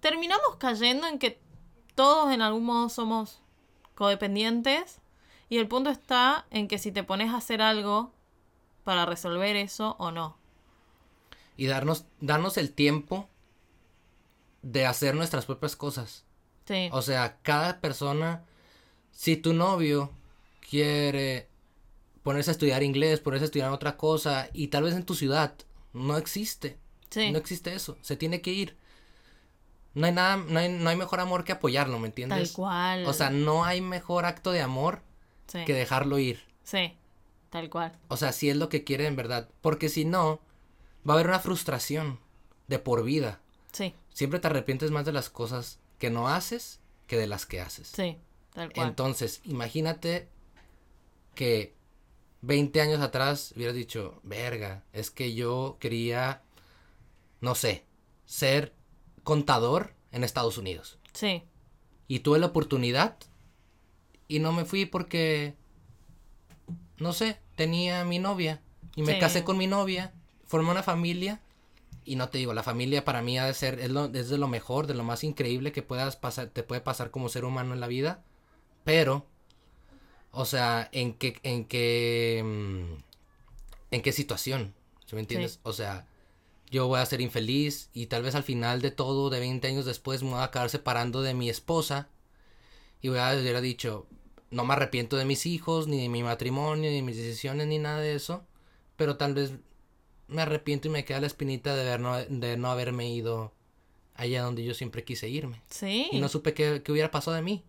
terminamos 0.00 0.56
cayendo 0.58 1.06
en 1.06 1.18
que 1.18 1.40
todos 1.94 2.32
en 2.32 2.42
algún 2.42 2.64
modo 2.64 2.88
somos 2.88 3.40
codependientes 3.94 5.00
y 5.48 5.58
el 5.58 5.68
punto 5.68 5.90
está 5.90 6.46
en 6.50 6.66
que 6.66 6.78
si 6.78 6.92
te 6.92 7.04
pones 7.04 7.30
a 7.30 7.36
hacer 7.36 7.62
algo 7.62 8.12
para 8.84 9.06
resolver 9.06 9.54
eso 9.56 9.96
o 9.98 10.10
no. 10.10 10.36
Y 11.56 11.66
darnos, 11.66 12.06
darnos 12.20 12.56
el 12.56 12.72
tiempo 12.72 13.28
de 14.62 14.86
hacer 14.86 15.14
nuestras 15.14 15.44
propias 15.44 15.76
cosas. 15.76 16.24
Sí. 16.66 16.88
O 16.92 17.02
sea, 17.02 17.38
cada 17.42 17.80
persona, 17.80 18.44
si 19.10 19.36
tu 19.36 19.52
novio 19.52 20.10
quiere 20.68 21.48
ponerse 22.22 22.50
a 22.50 22.52
estudiar 22.52 22.82
inglés, 22.82 23.20
ponerse 23.20 23.44
a 23.44 23.46
estudiar 23.46 23.70
otra 23.72 23.96
cosa, 23.96 24.48
y 24.52 24.68
tal 24.68 24.84
vez 24.84 24.94
en 24.94 25.04
tu 25.04 25.14
ciudad 25.14 25.54
no 25.92 26.16
existe, 26.16 26.78
sí. 27.10 27.30
no 27.30 27.38
existe 27.38 27.74
eso, 27.74 27.98
se 28.00 28.16
tiene 28.16 28.40
que 28.40 28.52
ir. 28.52 28.76
No 29.94 30.06
hay 30.06 30.12
nada, 30.12 30.36
no 30.36 30.58
hay, 30.58 30.70
no 30.70 30.88
hay 30.88 30.96
mejor 30.96 31.20
amor 31.20 31.44
que 31.44 31.52
apoyarlo, 31.52 31.98
¿me 31.98 32.06
entiendes? 32.08 32.52
Tal 32.52 32.56
cual. 32.56 33.06
O 33.06 33.12
sea, 33.12 33.28
no 33.30 33.64
hay 33.64 33.82
mejor 33.82 34.24
acto 34.24 34.50
de 34.50 34.62
amor 34.62 35.02
sí. 35.46 35.64
que 35.66 35.74
dejarlo 35.74 36.18
ir. 36.18 36.40
sí. 36.64 36.96
Tal 37.52 37.68
cual. 37.68 37.92
O 38.08 38.16
sea, 38.16 38.32
si 38.32 38.48
es 38.48 38.56
lo 38.56 38.70
que 38.70 38.82
quiere 38.82 39.06
en 39.06 39.14
verdad. 39.14 39.50
Porque 39.60 39.90
si 39.90 40.06
no, 40.06 40.40
va 41.06 41.12
a 41.12 41.16
haber 41.18 41.26
una 41.26 41.38
frustración 41.38 42.18
de 42.66 42.78
por 42.78 43.04
vida. 43.04 43.40
Sí. 43.72 43.94
Siempre 44.14 44.40
te 44.40 44.46
arrepientes 44.46 44.90
más 44.90 45.04
de 45.04 45.12
las 45.12 45.28
cosas 45.28 45.78
que 45.98 46.08
no 46.08 46.28
haces 46.28 46.80
que 47.06 47.18
de 47.18 47.26
las 47.26 47.44
que 47.44 47.60
haces. 47.60 47.88
Sí. 47.88 48.16
Tal 48.54 48.72
cual. 48.72 48.88
Entonces, 48.88 49.42
imagínate 49.44 50.30
que 51.34 51.74
20 52.42 52.80
años 52.80 53.00
atrás 53.00 53.52
hubieras 53.56 53.74
dicho, 53.74 54.20
verga, 54.22 54.82
es 54.92 55.10
que 55.10 55.34
yo 55.34 55.76
quería, 55.80 56.42
no 57.40 57.54
sé, 57.54 57.84
ser 58.26 58.74
contador 59.24 59.94
en 60.10 60.24
Estados 60.24 60.58
Unidos. 60.58 60.98
sí. 61.12 61.44
Y 62.08 62.18
tuve 62.20 62.38
la 62.38 62.46
oportunidad 62.48 63.16
y 64.28 64.38
no 64.40 64.52
me 64.52 64.66
fui 64.66 64.84
porque, 64.84 65.54
no 66.98 67.12
sé, 67.14 67.38
tenía 67.56 68.04
mi 68.04 68.18
novia 68.18 68.60
y 68.96 69.02
me 69.02 69.14
Sí. 69.14 69.18
casé 69.18 69.44
con 69.44 69.56
mi 69.56 69.66
novia, 69.66 70.12
formé 70.44 70.70
una 70.70 70.82
familia 70.82 71.40
y 72.04 72.16
no 72.16 72.28
te 72.28 72.36
digo, 72.38 72.52
la 72.52 72.62
familia 72.62 73.04
para 73.04 73.22
mí 73.22 73.38
ha 73.38 73.46
de 73.46 73.54
ser, 73.54 73.78
es, 73.80 73.90
lo, 73.90 74.06
es 74.12 74.28
de 74.28 74.36
lo 74.36 74.46
mejor, 74.48 74.86
de 74.86 74.94
lo 74.94 75.04
más 75.04 75.24
increíble 75.24 75.72
que 75.72 75.82
puedas 75.82 76.16
pasar, 76.16 76.48
te 76.48 76.62
puede 76.62 76.82
pasar 76.82 77.10
como 77.10 77.30
ser 77.30 77.44
humano 77.46 77.72
en 77.72 77.80
la 77.80 77.86
vida, 77.86 78.22
pero, 78.84 79.26
o 80.32 80.44
sea, 80.46 80.88
en 80.92 81.14
qué, 81.14 81.38
en 81.42 81.64
qué, 81.66 82.42
mm, 82.44 83.94
en 83.94 84.02
qué 84.02 84.12
situación, 84.12 84.74
¿sí 85.06 85.14
me 85.14 85.20
entiendes? 85.20 85.52
Sí. 85.52 85.60
O 85.62 85.72
sea, 85.72 86.06
yo 86.70 86.88
voy 86.88 87.00
a 87.00 87.06
ser 87.06 87.20
infeliz 87.20 87.90
y 87.92 88.06
tal 88.06 88.22
vez 88.22 88.34
al 88.34 88.42
final 88.42 88.80
de 88.80 88.90
todo, 88.90 89.28
de 89.28 89.38
20 89.40 89.68
años 89.68 89.84
después, 89.84 90.22
me 90.22 90.30
voy 90.30 90.38
a 90.40 90.44
acabar 90.44 90.70
separando 90.70 91.20
de 91.20 91.34
mi 91.34 91.50
esposa 91.50 92.08
y 93.02 93.08
voy 93.08 93.18
a 93.18 93.36
hubiera 93.38 93.60
dicho, 93.60 94.06
no 94.50 94.64
me 94.64 94.72
arrepiento 94.72 95.16
de 95.16 95.26
mis 95.26 95.44
hijos, 95.44 95.86
ni 95.86 96.00
de 96.00 96.08
mi 96.08 96.22
matrimonio, 96.22 96.90
ni 96.90 96.96
de 96.96 97.02
mis 97.02 97.16
decisiones, 97.16 97.66
ni 97.66 97.78
nada 97.78 98.00
de 98.00 98.14
eso, 98.14 98.44
pero 98.96 99.18
tal 99.18 99.34
vez 99.34 99.52
me 100.28 100.40
arrepiento 100.40 100.88
y 100.88 100.90
me 100.90 101.04
queda 101.04 101.20
la 101.20 101.26
espinita 101.26 101.76
de, 101.76 101.84
ver 101.84 102.00
no, 102.00 102.16
de 102.16 102.56
no 102.56 102.70
haberme 102.70 103.12
ido 103.12 103.52
allá 104.14 104.42
donde 104.42 104.64
yo 104.64 104.72
siempre 104.72 105.04
quise 105.04 105.28
irme. 105.28 105.60
Sí. 105.68 106.08
Y 106.10 106.20
no 106.20 106.28
supe 106.28 106.54
qué, 106.54 106.82
qué 106.82 106.90
hubiera 106.90 107.10
pasado 107.10 107.36
de 107.36 107.42
mí. 107.42 107.64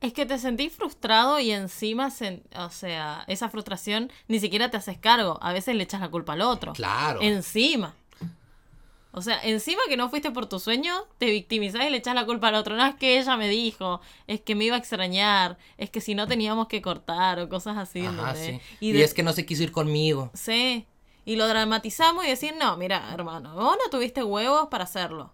Es 0.00 0.12
que 0.12 0.26
te 0.26 0.38
sentís 0.38 0.72
frustrado 0.74 1.40
y 1.40 1.50
encima, 1.50 2.12
o 2.56 2.70
sea, 2.70 3.24
esa 3.26 3.48
frustración 3.48 4.12
ni 4.28 4.40
siquiera 4.40 4.70
te 4.70 4.76
haces 4.76 4.98
cargo. 4.98 5.38
A 5.40 5.52
veces 5.52 5.74
le 5.74 5.84
echas 5.84 6.00
la 6.00 6.10
culpa 6.10 6.34
al 6.34 6.42
otro. 6.42 6.72
Claro. 6.74 7.20
Encima. 7.22 7.94
O 9.12 9.22
sea, 9.22 9.40
encima 9.42 9.80
que 9.88 9.96
no 9.96 10.10
fuiste 10.10 10.30
por 10.30 10.44
tu 10.44 10.60
sueño, 10.60 10.92
te 11.16 11.30
victimizás 11.30 11.86
y 11.86 11.90
le 11.90 11.96
echas 11.96 12.14
la 12.14 12.26
culpa 12.26 12.48
al 12.48 12.54
otro. 12.54 12.76
No 12.76 12.84
es 12.84 12.94
que 12.96 13.18
ella 13.18 13.38
me 13.38 13.48
dijo, 13.48 14.02
es 14.26 14.42
que 14.42 14.54
me 14.54 14.64
iba 14.66 14.76
a 14.76 14.78
extrañar, 14.78 15.56
es 15.78 15.88
que 15.88 16.02
si 16.02 16.14
no 16.14 16.26
teníamos 16.26 16.68
que 16.68 16.82
cortar 16.82 17.40
o 17.40 17.48
cosas 17.48 17.78
así. 17.78 18.04
Ajá, 18.04 18.32
¿entendés? 18.32 18.60
sí. 18.78 18.86
Y, 18.86 19.00
es 19.00 19.14
que 19.14 19.22
no 19.22 19.32
se 19.32 19.46
quiso 19.46 19.62
ir 19.62 19.72
conmigo. 19.72 20.30
Sí. 20.34 20.86
Y 21.24 21.36
lo 21.36 21.48
dramatizamos 21.48 22.26
y 22.26 22.28
decir, 22.28 22.54
no, 22.60 22.76
mira, 22.76 23.10
hermano, 23.14 23.54
vos 23.54 23.78
no 23.82 23.90
tuviste 23.90 24.22
huevos 24.22 24.68
para 24.68 24.84
hacerlo. 24.84 25.32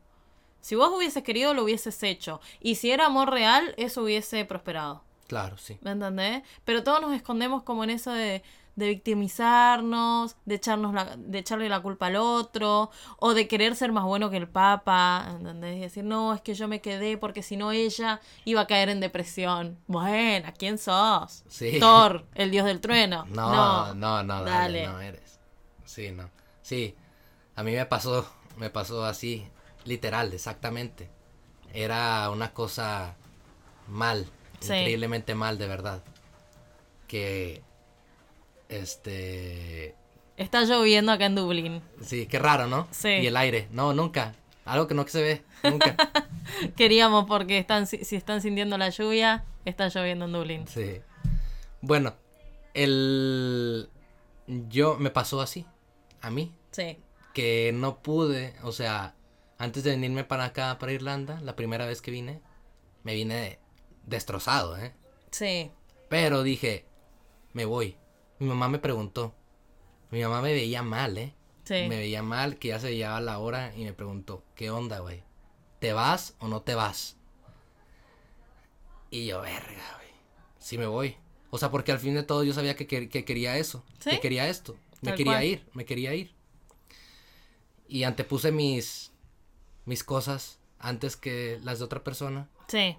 Si 0.63 0.75
vos 0.77 0.91
hubieses 0.97 1.23
querido, 1.23 1.53
lo 1.53 1.65
hubieses 1.65 2.03
hecho. 2.03 2.41
Y 2.61 2.77
si 2.77 2.91
era 2.91 3.07
amor 3.07 3.31
real, 3.31 3.75
eso 3.77 4.03
hubiese 4.03 4.45
prosperado. 4.47 5.03
Claro, 5.27 5.59
sí. 5.59 5.77
¿Me 5.83 5.91
entendés? 5.91 6.43
Pero 6.65 6.83
todos 6.83 7.01
nos 7.03 7.13
escondemos 7.15 7.63
como 7.63 7.85
en 7.85 7.91
eso 7.91 8.13
de, 8.13 8.43
de 8.77 8.89
victimizarnos, 8.89 10.37
de, 10.45 10.55
echarnos 10.55 10.95
la, 10.95 11.17
de 11.17 11.39
echarle 11.39 11.69
la 11.69 11.81
culpa 11.81 12.07
al 12.07 12.17
otro, 12.17 12.91
o 13.19 13.35
de 13.35 13.49
querer 13.49 13.75
ser 13.75 13.93
más 13.93 14.05
bueno 14.05 14.31
que 14.31 14.37
el 14.37 14.49
Papa, 14.49 15.27
¿entendés? 15.31 15.79
Y 15.79 15.81
decir, 15.81 16.05
no, 16.05 16.33
es 16.33 16.41
que 16.43 16.55
yo 16.55 16.69
me 16.69 16.81
quedé 16.81 17.19
porque 17.19 17.43
si 17.43 17.57
no 17.57 17.73
ella 17.73 18.21
iba 18.45 18.61
a 18.61 18.67
caer 18.67 18.89
en 18.89 19.01
depresión. 19.01 19.79
Bueno, 19.87 20.53
¿quién 20.59 20.79
sos? 20.79 21.45
Sí. 21.49 21.79
Thor, 21.81 22.25
el 22.35 22.51
dios 22.51 22.67
del 22.67 22.81
trueno. 22.81 23.27
No, 23.33 23.95
no, 23.95 24.23
no, 24.23 24.45
dale, 24.45 24.83
Dale. 24.83 24.87
no 24.87 25.01
eres. 25.01 25.41
Sí, 25.85 26.13
no. 26.13 26.31
Sí, 26.63 26.95
a 27.57 27.63
mí 27.63 27.73
me 27.73 27.85
pasó, 27.87 28.27
me 28.57 28.71
pasó 28.71 29.05
así, 29.05 29.47
literal, 29.85 30.33
exactamente. 30.33 31.09
Era 31.73 32.29
una 32.31 32.53
cosa 32.53 33.17
mal, 33.89 34.27
Sí. 34.61 34.73
increíblemente 34.75 35.35
mal, 35.35 35.59
de 35.59 35.67
verdad. 35.67 36.03
Que, 37.09 37.63
este, 38.69 39.95
Está 40.37 40.65
lloviendo 40.65 41.13
acá 41.13 41.27
en 41.27 41.35
Dublín. 41.35 41.83
sí, 42.03 42.27
qué 42.27 42.39
raro, 42.39 42.67
¿no? 42.67 42.89
Sí. 42.91 43.09
Y 43.09 43.27
el 43.27 43.37
aire, 43.37 43.69
no, 43.71 43.93
nunca. 43.93 44.35
Algo 44.65 44.87
que 44.87 44.95
no 44.95 45.07
se 45.09 45.21
ve, 45.23 45.43
nunca. 45.65 45.97
Queríamos 46.77 47.27
porque 47.27 47.59
están, 47.59 47.87
si 47.87 48.05
si 48.05 48.17
están 48.17 48.41
sintiendo 48.41 48.79
la 48.79 48.89
lluvia, 48.91 49.45
está 49.65 49.89
lloviendo 49.89 50.25
en 50.27 50.33
Dublín. 50.33 50.67
Sí. 50.69 51.01
Bueno, 51.81 52.15
el, 52.75 53.89
yo 54.47 54.97
me 54.99 55.11
pasó 55.11 55.41
así, 55.41 55.67
a 56.21 56.31
mí. 56.31 56.53
Sí. 56.71 56.97
que 57.35 57.73
no 57.75 57.99
pude, 57.99 58.55
o 58.63 58.73
sea, 58.73 59.15
antes 59.63 59.85
de 59.85 59.91
venirme 59.91 60.25
para 60.25 60.45
acá, 60.47 60.79
para 60.79 60.93
Irlanda, 60.93 61.41
la 61.41 61.55
primera 61.57 61.87
vez 61.87 62.03
que 62.03 62.11
vine, 62.11 62.41
me 63.05 63.15
vine 63.15 63.59
destrozado, 64.07 64.77
¿eh? 64.77 64.93
Sí. 65.31 65.71
Pero 66.09 66.43
dije, 66.43 66.85
me 67.53 67.65
voy. 67.65 67.97
Mi 68.39 68.49
mamá 68.49 68.69
me 68.69 68.79
preguntó. 68.79 69.35
Mi 70.11 70.21
mamá 70.23 70.43
me 70.43 70.53
veía 70.53 70.83
mal, 70.83 71.17
¿eh? 71.17 71.35
Sí. 71.65 71.87
Me 71.89 71.97
veía 71.97 72.23
mal, 72.23 72.59
que 72.59 72.69
ya 72.69 72.81
se 72.81 72.95
llevaba 72.97 73.21
la 73.21 73.39
hora 73.39 73.73
y 73.77 73.85
me 73.85 73.93
preguntó, 73.93 74.45
¿qué 74.57 74.71
onda, 74.71 74.99
güey? 74.99 75.23
¿Te 75.79 75.93
vas 75.93 76.35
o 76.41 76.49
no 76.49 76.63
te 76.63 76.75
vas? 76.75 77.17
Y 79.11 79.27
yo, 79.27 79.41
verga, 79.43 79.95
güey. 79.97 80.09
Sí 80.59 80.77
me 80.79 80.87
voy. 80.87 81.17
O 81.51 81.59
sea, 81.59 81.71
porque 81.71 81.93
al 81.93 81.99
fin 81.99 82.15
de 82.15 82.23
todo 82.23 82.45
yo 82.45 82.53
sabía 82.53 82.75
que, 82.77 82.87
que- 82.87 83.09
que 83.09 83.25
quería 83.25 83.57
eso. 83.59 83.85
¿Sí? 84.01 84.11
Que 84.11 84.21
quería 84.21 84.49
esto. 84.49 84.77
Me 85.03 85.15
quería 85.15 85.45
ir, 85.45 85.67
me 85.75 85.85
quería 85.85 86.15
ir. 86.15 86.35
Y 87.89 88.05
antepuse 88.05 88.53
mis, 88.53 89.12
mis 89.85 90.05
cosas 90.05 90.59
antes 90.79 91.17
que 91.17 91.61
las 91.63 91.79
de 91.79 91.85
otra 91.85 92.05
persona. 92.05 92.49
Sí. 92.69 92.97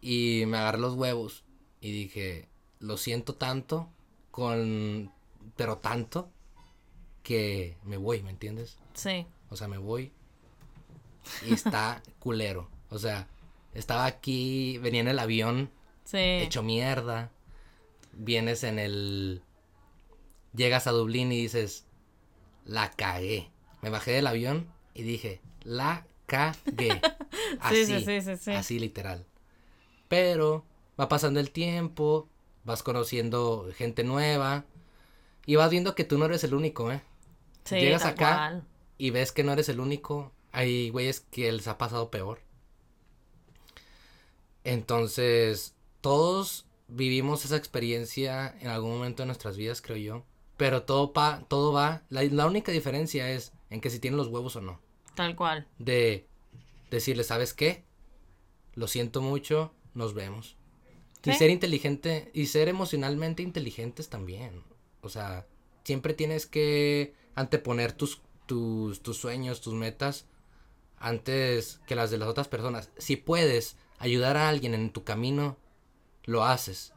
Y 0.00 0.44
me 0.46 0.58
agarré 0.58 0.78
los 0.78 0.94
huevos 0.94 1.44
y 1.80 1.92
dije, 1.92 2.48
lo 2.80 2.96
siento 2.96 3.34
tanto, 3.34 3.88
con, 4.30 5.12
pero 5.56 5.78
tanto, 5.78 6.30
que 7.22 7.76
me 7.84 7.96
voy, 7.96 8.22
¿me 8.22 8.30
entiendes? 8.30 8.78
Sí. 8.94 9.26
O 9.50 9.56
sea, 9.56 9.68
me 9.68 9.78
voy 9.78 10.12
y 11.46 11.52
está 11.52 12.02
culero. 12.18 12.68
O 12.90 12.98
sea, 12.98 13.28
estaba 13.74 14.06
aquí, 14.06 14.78
venía 14.78 15.00
en 15.00 15.08
el 15.08 15.18
avión, 15.18 15.70
hecho 16.12 16.62
mierda. 16.62 17.30
Vienes 18.12 18.64
en 18.64 18.78
el... 18.78 19.42
Llegas 20.54 20.86
a 20.86 20.92
Dublín 20.92 21.30
y 21.30 21.42
dices, 21.42 21.84
la 22.64 22.90
cagué. 22.90 23.50
Me 23.82 23.90
bajé 23.90 24.12
del 24.12 24.26
avión 24.26 24.72
y 24.94 25.02
dije, 25.02 25.40
la 25.68 26.06
cagué. 26.26 27.00
Así, 27.60 27.86
sí, 27.86 28.04
sí, 28.04 28.20
sí, 28.20 28.36
sí, 28.36 28.50
así 28.52 28.78
literal. 28.78 29.24
Pero 30.08 30.64
va 30.98 31.08
pasando 31.08 31.40
el 31.40 31.50
tiempo, 31.50 32.28
vas 32.64 32.82
conociendo 32.82 33.68
gente 33.74 34.04
nueva 34.04 34.64
y 35.46 35.56
vas 35.56 35.70
viendo 35.70 35.94
que 35.94 36.04
tú 36.04 36.18
no 36.18 36.26
eres 36.26 36.44
el 36.44 36.54
único, 36.54 36.92
¿eh? 36.92 37.02
Llegas 37.70 38.04
acá 38.04 38.62
y 38.96 39.10
ves 39.10 39.32
que 39.32 39.44
no 39.44 39.52
eres 39.52 39.68
el 39.68 39.80
único. 39.80 40.32
Hay 40.52 40.90
güeyes 40.90 41.20
que 41.20 41.50
les 41.52 41.68
ha 41.68 41.78
pasado 41.78 42.10
peor. 42.10 42.40
Entonces, 44.64 45.74
todos 46.00 46.66
vivimos 46.88 47.44
esa 47.44 47.56
experiencia 47.56 48.54
en 48.60 48.68
algún 48.68 48.92
momento 48.92 49.22
de 49.22 49.26
nuestras 49.26 49.56
vidas, 49.56 49.82
creo 49.82 49.96
yo. 49.96 50.24
Pero 50.56 50.82
todo, 50.82 51.12
pa, 51.12 51.44
todo 51.48 51.72
va. 51.72 52.02
La, 52.08 52.24
la 52.24 52.46
única 52.46 52.72
diferencia 52.72 53.30
es 53.30 53.52
en 53.70 53.80
que 53.80 53.90
si 53.90 54.00
tienen 54.00 54.16
los 54.16 54.28
huevos 54.28 54.56
o 54.56 54.60
no. 54.60 54.80
Tal 55.18 55.34
cual. 55.34 55.66
De 55.80 56.28
decirle, 56.92 57.24
¿sabes 57.24 57.52
qué? 57.52 57.82
Lo 58.74 58.86
siento 58.86 59.20
mucho, 59.20 59.74
nos 59.92 60.14
vemos. 60.14 60.56
Y 61.24 61.32
ser 61.32 61.50
inteligente 61.50 62.30
y 62.32 62.46
ser 62.46 62.68
emocionalmente 62.68 63.42
inteligentes 63.42 64.08
también. 64.08 64.62
O 65.00 65.08
sea, 65.08 65.44
siempre 65.82 66.14
tienes 66.14 66.46
que 66.46 67.16
anteponer 67.34 67.94
tus, 67.94 68.22
tus, 68.46 69.02
tus 69.02 69.16
sueños, 69.16 69.60
tus 69.60 69.74
metas 69.74 70.26
antes 70.98 71.80
que 71.88 71.96
las 71.96 72.12
de 72.12 72.18
las 72.18 72.28
otras 72.28 72.46
personas. 72.46 72.92
Si 72.96 73.16
puedes 73.16 73.76
ayudar 73.98 74.36
a 74.36 74.48
alguien 74.48 74.72
en 74.72 74.90
tu 74.90 75.02
camino, 75.02 75.56
lo 76.26 76.44
haces. 76.44 76.92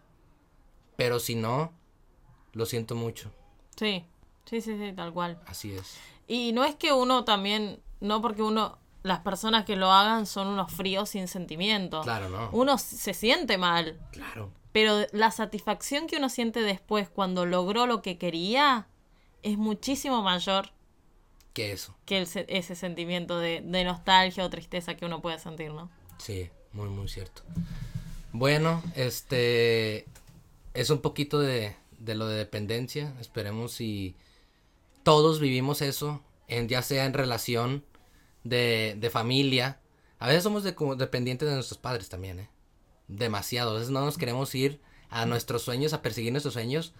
Pero 0.96 1.20
si 1.20 1.34
no, 1.34 1.74
lo 2.54 2.68
siento 2.68 2.94
mucho. 2.94 3.32
Sí, 3.78 4.06
sí, 4.46 4.62
sí, 4.62 4.78
sí, 4.78 4.94
tal 4.96 5.12
cual. 5.12 5.42
Así 5.48 5.74
es. 5.74 5.98
Y 6.32 6.54
no 6.54 6.64
es 6.64 6.76
que 6.76 6.94
uno 6.94 7.26
también, 7.26 7.82
no 8.00 8.22
porque 8.22 8.42
uno, 8.42 8.78
las 9.04 9.20
personas 9.20 9.66
que 9.66 9.76
lo 9.76 9.92
hagan 9.92 10.26
son 10.26 10.48
unos 10.48 10.72
fríos 10.72 11.10
sin 11.10 11.28
sentimiento. 11.28 12.00
Claro, 12.04 12.30
no. 12.30 12.50
Uno 12.54 12.78
se 12.78 13.14
siente 13.14 13.58
mal. 13.58 14.00
Claro. 14.14 14.50
Pero 14.72 15.06
la 15.12 15.32
satisfacción 15.32 16.08
que 16.08 16.16
uno 16.16 16.30
siente 16.30 16.62
después 16.62 17.10
cuando 17.10 17.46
logró 17.46 17.86
lo 17.86 18.02
que 18.02 18.18
quería 18.18 18.88
es 19.44 19.58
muchísimo 19.58 20.22
mayor 20.22 20.70
que 21.52 21.74
eso. 21.74 21.98
Que 22.06 22.22
ese 22.22 22.76
sentimiento 22.76 23.38
de, 23.38 23.60
de, 23.60 23.84
nostalgia 23.84 24.46
o 24.46 24.50
tristeza 24.50 24.96
que 24.96 25.06
uno 25.06 25.22
puede 25.22 25.38
sentir, 25.38 25.74
¿no? 25.74 25.92
Sí, 26.18 26.50
muy, 26.72 26.88
muy 26.88 27.10
cierto. 27.10 27.42
Bueno, 28.32 28.82
este 28.96 30.06
es 30.74 30.90
un 30.92 31.02
poquito 31.02 31.42
de, 31.42 31.76
de 32.00 32.16
lo 32.16 32.26
de 32.28 32.38
dependencia. 32.38 33.14
Esperemos 33.20 33.74
si 33.74 34.16
todos 35.04 35.40
vivimos 35.40 35.82
eso, 35.82 36.22
en, 36.48 36.68
ya 36.68 36.82
sea 36.82 37.06
en 37.06 37.14
relación 37.14 37.84
de, 38.44 38.96
de 39.00 39.10
familia. 39.10 39.80
A 40.20 40.28
veces 40.28 40.44
somos 40.44 40.64
de, 40.64 40.76
como 40.76 40.96
dependientes 40.96 41.48
de 41.48 41.56
nuestros 41.56 41.78
padres 41.78 42.10
también, 42.10 42.40
¿eh? 42.40 42.50
Demasiado. 43.08 43.72
A 43.72 43.74
veces 43.76 43.90
no 43.90 44.06
nos 44.06 44.18
queremos 44.18 44.54
ir 44.56 44.80
a 45.10 45.26
nuestros 45.26 45.64
sueños, 45.64 45.94
a 45.94 46.02
perseguir 46.02 46.32
nuestros 46.32 46.54
sueños, 46.54 46.94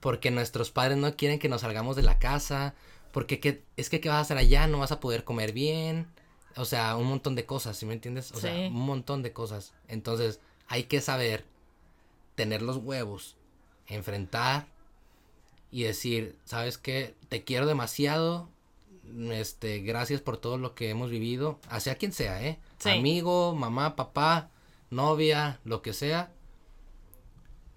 porque 0.00 0.30
nuestros 0.30 0.70
padres 0.70 0.98
no 0.98 1.14
quieren 1.16 1.38
que 1.38 1.48
nos 1.48 1.60
salgamos 1.60 1.96
de 1.96 2.02
la 2.02 2.18
casa, 2.18 2.74
porque 3.12 3.38
¿qué, 3.38 3.62
es 3.76 3.88
que 3.88 4.00
¿qué 4.00 4.08
vas 4.08 4.18
a 4.18 4.22
hacer 4.22 4.38
allá? 4.38 4.66
No 4.66 4.78
vas 4.78 4.92
a 4.92 5.00
poder 5.00 5.24
comer 5.24 5.52
bien. 5.52 6.08
O 6.56 6.64
sea, 6.64 6.96
un 6.96 7.06
montón 7.06 7.34
de 7.34 7.46
cosas, 7.46 7.76
¿sí 7.76 7.86
me 7.86 7.94
entiendes? 7.94 8.32
O 8.32 8.40
sea, 8.40 8.52
un 8.52 8.72
montón 8.72 9.22
de 9.22 9.32
cosas. 9.32 9.72
Entonces, 9.88 10.40
hay 10.66 10.84
que 10.84 11.00
saber 11.00 11.44
tener 12.34 12.62
los 12.62 12.78
huevos, 12.78 13.36
enfrentar 13.86 14.66
y 15.72 15.84
decir, 15.84 16.38
¿sabes 16.44 16.78
qué? 16.78 17.16
Te 17.30 17.42
quiero 17.42 17.66
demasiado. 17.66 18.48
Este, 19.32 19.80
gracias 19.80 20.20
por 20.20 20.36
todo 20.36 20.58
lo 20.58 20.74
que 20.74 20.90
hemos 20.90 21.10
vivido, 21.10 21.58
hacia 21.68 21.96
quien 21.96 22.12
sea, 22.12 22.42
¿eh? 22.46 22.60
Amigo, 22.84 23.54
mamá, 23.54 23.96
papá, 23.96 24.50
novia, 24.90 25.58
lo 25.64 25.82
que 25.82 25.92
sea. 25.92 26.30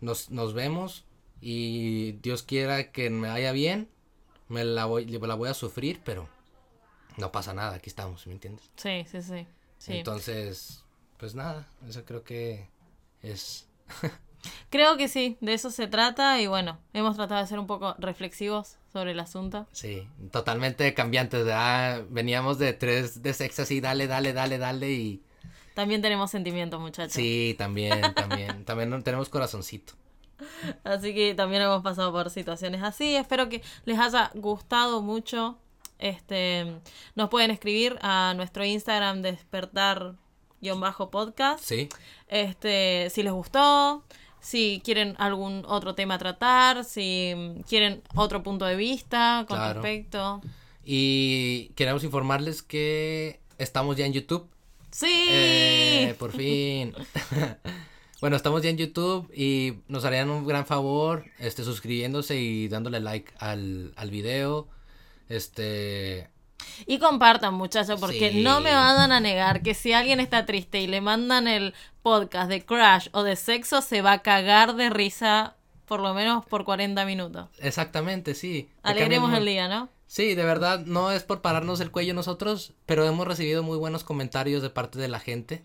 Nos, 0.02 0.30
nos 0.30 0.54
vemos 0.54 1.06
y 1.42 2.14
Dios 2.22 2.44
quiera 2.44 2.92
que 2.92 3.10
me 3.10 3.30
vaya 3.30 3.52
bien. 3.54 3.90
Me 4.50 4.64
la 4.64 4.86
voy, 4.86 5.06
la 5.06 5.36
voy 5.36 5.50
a 5.50 5.54
sufrir, 5.54 6.02
pero 6.04 6.30
no 7.18 7.32
pasa 7.32 7.54
nada, 7.54 7.76
aquí 7.76 7.90
estamos, 7.90 8.28
¿me 8.28 8.34
entiendes? 8.34 8.70
Sí, 8.76 9.06
sí, 9.10 9.22
sí. 9.22 9.48
Entonces, 9.88 10.84
pues 11.18 11.34
nada, 11.34 11.68
eso 11.88 12.04
creo 12.06 12.24
que 12.24 12.68
es 13.22 13.68
Creo 14.70 14.98
que 14.98 15.08
sí, 15.08 15.38
de 15.42 15.54
eso 15.54 15.72
se 15.72 15.88
trata 15.88 16.42
y 16.42 16.48
bueno, 16.48 16.80
hemos 16.94 17.16
tratado 17.16 17.42
de 17.42 17.48
ser 17.48 17.60
un 17.60 17.68
poco 17.68 17.96
reflexivos 18.00 18.78
sobre 18.92 19.12
el 19.12 19.20
asunto. 19.20 19.68
Sí, 19.72 20.08
totalmente 20.32 20.94
cambiantes, 20.94 21.46
¿verdad? 21.46 22.04
Veníamos 22.10 22.58
de 22.58 22.74
tres 22.74 23.22
de 23.22 23.34
sexo 23.34 23.64
así, 23.64 23.82
dale, 23.82 24.08
dale, 24.08 24.34
dale, 24.34 24.58
dale 24.58 24.92
y... 24.92 25.22
También 25.74 26.02
tenemos 26.02 26.32
sentimientos, 26.32 26.80
muchachos. 26.80 27.14
Sí, 27.14 27.54
también, 27.58 28.14
también, 28.14 28.64
también 28.66 29.04
tenemos 29.04 29.28
corazoncito. 29.28 29.94
Así 30.84 31.14
que 31.14 31.36
también 31.36 31.62
hemos 31.62 31.84
pasado 31.84 32.12
por 32.12 32.30
situaciones 32.30 32.84
así. 32.84 33.16
Espero 33.16 33.48
que 33.50 33.62
les 33.86 33.98
haya 34.00 34.32
gustado 34.36 35.02
mucho. 35.02 35.58
Este, 36.00 36.80
nos 37.16 37.30
pueden 37.30 37.52
escribir 37.52 37.98
a 38.02 38.34
nuestro 38.36 38.66
Instagram 38.66 39.22
despertar-podcast. 39.22 41.64
Sí. 41.64 41.88
Este, 42.28 43.10
si 43.10 43.24
les 43.24 43.34
gustó, 43.34 44.04
si 44.46 44.80
quieren 44.86 45.16
algún 45.18 45.64
otro 45.66 45.96
tema 45.96 46.14
a 46.14 46.18
tratar, 46.20 46.86
si 46.86 47.34
quieren 47.68 48.04
otro 48.14 48.44
punto 48.44 48.66
de 48.66 48.76
vista 48.76 49.44
con 49.48 49.60
respecto. 49.60 50.40
Y 50.84 51.72
queremos 51.76 52.04
informarles 52.04 52.62
que 52.62 53.40
estamos 53.58 53.98
ya 53.98 54.06
en 54.06 54.14
YouTube. 54.14 54.48
Sí. 54.92 55.26
Eh, 55.30 56.16
por 56.20 56.32
fin. 56.38 56.94
bueno, 58.22 58.36
estamos 58.36 58.62
ya 58.62 58.70
en 58.70 58.78
YouTube 58.78 59.28
y 59.36 59.80
nos 59.88 60.06
harían 60.06 60.30
un 60.30 60.46
gran 60.46 60.68
favor, 60.68 61.26
este, 61.40 61.64
suscribiéndose 61.64 62.40
y 62.40 62.68
dándole 62.68 63.00
like 63.00 63.34
al, 63.40 63.94
al 63.96 64.12
video. 64.12 64.68
Este, 65.28 66.30
y 66.86 67.00
compartan, 67.00 67.54
muchachos, 67.54 68.00
porque 68.00 68.32
no 68.32 68.62
me 68.62 68.74
van 68.74 69.12
a 69.12 69.20
negar 69.20 69.62
que 69.62 69.74
si 69.74 69.94
alguien 69.94 70.20
está 70.20 70.46
triste 70.46 70.82
y 70.82 70.88
le 70.88 71.02
mandan 71.02 71.48
el 71.48 71.74
podcast 72.02 72.50
de 72.50 72.66
Crash 72.66 73.10
o 73.12 73.24
de 73.24 73.36
sexo, 73.36 73.82
se 73.82 74.02
va 74.02 74.14
a 74.14 74.22
cagar 74.22 74.76
de 74.76 74.90
risa 74.90 75.56
por 75.86 76.00
lo 76.00 76.14
menos 76.14 76.46
por 76.46 76.66
40 76.66 77.06
minutos. 77.06 77.48
Exactamente, 77.60 78.34
sí. 78.34 78.70
Alegremos 78.84 79.34
el 79.34 79.46
día, 79.46 79.68
¿no? 79.68 79.90
Sí, 80.08 80.36
de 80.36 80.44
verdad, 80.44 80.86
no 80.86 81.12
es 81.12 81.24
por 81.24 81.42
pararnos 81.42 81.80
el 81.80 81.92
cuello 81.92 82.14
nosotros, 82.14 82.74
pero 82.86 83.06
hemos 83.06 83.28
recibido 83.28 83.64
muy 83.64 83.78
buenos 83.78 84.04
comentarios 84.04 84.62
de 84.62 84.70
parte 84.70 85.00
de 85.00 85.08
la 85.08 85.20
gente. 85.20 85.64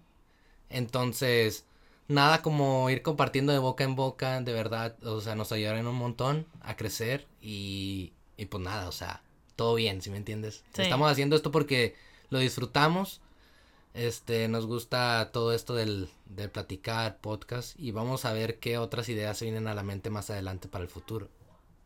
Entonces, 0.68 1.66
nada 2.08 2.42
como 2.42 2.88
ir 2.90 3.02
compartiendo 3.02 3.52
de 3.52 3.58
boca 3.58 3.84
en 3.84 3.96
boca, 3.96 4.40
de 4.40 4.52
verdad, 4.52 4.96
o 5.04 5.20
sea, 5.20 5.34
nos 5.34 5.52
ayudaron 5.52 5.86
un 5.86 5.96
montón 5.96 6.46
a 6.62 6.76
crecer 6.76 7.26
y, 7.40 8.12
y 8.36 8.46
pues 8.46 8.62
nada, 8.62 8.88
o 8.88 8.92
sea, 8.92 9.22
todo 9.60 9.74
bien, 9.74 10.00
si 10.00 10.08
me 10.08 10.16
entiendes. 10.16 10.64
Estamos 10.74 11.12
haciendo 11.12 11.36
esto 11.36 11.50
porque 11.50 11.94
lo 12.30 12.38
disfrutamos. 12.38 13.20
Este, 13.92 14.48
nos 14.48 14.64
gusta 14.64 15.28
todo 15.34 15.52
esto 15.52 15.74
del, 15.74 16.08
de 16.24 16.48
platicar, 16.48 17.18
podcast, 17.18 17.78
y 17.78 17.90
vamos 17.90 18.24
a 18.24 18.32
ver 18.32 18.58
qué 18.58 18.78
otras 18.78 19.10
ideas 19.10 19.36
se 19.36 19.44
vienen 19.44 19.68
a 19.68 19.74
la 19.74 19.82
mente 19.82 20.08
más 20.08 20.30
adelante 20.30 20.66
para 20.66 20.82
el 20.82 20.88
futuro, 20.88 21.28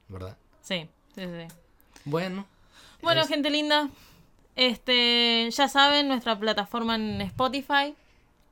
¿verdad? 0.06 0.36
Sí, 0.62 0.88
sí, 1.16 1.22
sí. 1.22 1.48
Bueno. 2.04 2.46
Bueno, 3.02 3.26
gente 3.26 3.50
linda, 3.50 3.90
este, 4.54 5.50
ya 5.50 5.66
saben, 5.66 6.06
nuestra 6.06 6.38
plataforma 6.38 6.94
en 6.94 7.22
Spotify. 7.22 7.96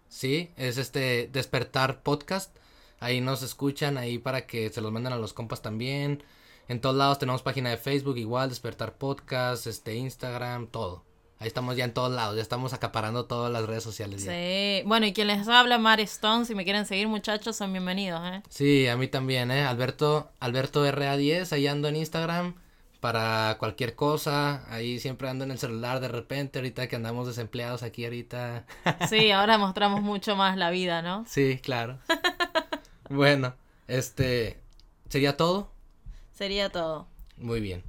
Sí, 0.09 0.51
es 0.57 0.79
este 0.79 1.31
Despertar 1.33 2.03
Podcast. 2.03 2.57
Ahí 2.99 3.20
nos 3.20 3.45
escuchan, 3.45 3.99
ahí 3.99 4.18
para 4.18 4.49
que 4.49 4.68
se 4.70 4.81
los 4.81 4.91
manden 4.91 5.12
a 5.12 5.16
los 5.16 5.33
compas 5.33 5.62
también. 5.62 6.25
En 6.69 6.81
todos 6.81 6.97
lados 6.97 7.19
tenemos 7.19 7.43
página 7.43 7.71
de 7.71 7.77
Facebook 7.77 8.17
igual, 8.17 8.49
Despertar 8.49 8.95
Podcast, 8.95 9.67
este 9.67 9.95
Instagram, 9.97 10.69
todo. 10.69 11.05
Ahí 11.39 11.49
estamos 11.49 11.77
ya 11.77 11.85
en 11.85 11.93
todos 11.93 12.13
lados, 12.13 12.37
ya 12.37 12.43
estamos 12.43 12.73
acaparando 12.73 13.25
todas 13.25 13.53
las 13.53 13.67
redes 13.67 13.83
sociales. 13.83 14.23
Sí, 14.23 14.83
bueno, 14.87 15.07
y 15.07 15.13
quien 15.13 15.27
les 15.27 15.49
habla, 15.49 15.77
Mari 15.77 16.05
Stone, 16.05 16.45
si 16.45 16.55
me 16.55 16.63
quieren 16.65 16.87
seguir 16.87 17.09
muchachos, 17.09 17.57
son 17.57 17.73
bienvenidos, 17.73 18.23
¿eh? 18.25 18.43
Sí, 18.49 18.87
a 18.87 18.97
mí 18.97 19.09
también, 19.09 19.51
¿eh? 19.51 19.65
Alberto, 19.65 20.31
Alberto 20.39 20.87
RA10, 20.87 21.53
ahí 21.53 21.67
ando 21.67 21.89
en 21.89 21.97
Instagram. 21.97 22.55
para 23.01 23.57
cualquier 23.59 23.97
cosa. 23.97 24.65
Ahí 24.73 25.01
siempre 25.01 25.29
ando 25.29 25.43
en 25.45 25.51
el 25.51 25.59
celular 25.59 25.99
de 25.99 26.07
repente, 26.07 26.61
ahorita 26.61 26.87
que 26.87 26.95
andamos 26.95 27.27
desempleados 27.27 27.83
aquí 27.83 28.05
ahorita. 28.05 28.65
Sí, 29.11 29.33
ahora 29.33 29.59
mostramos 29.59 30.01
mucho 30.03 30.37
más 30.37 30.57
la 30.57 30.71
vida, 30.71 31.03
¿no? 31.03 31.25
Sí, 31.27 31.59
claro. 31.61 31.99
bueno, 33.11 33.57
este, 33.89 34.61
¿sería 35.09 35.37
todo? 35.37 35.72
Sería 36.33 36.70
todo. 36.70 37.07
Muy 37.37 37.61
bien. 37.61 37.83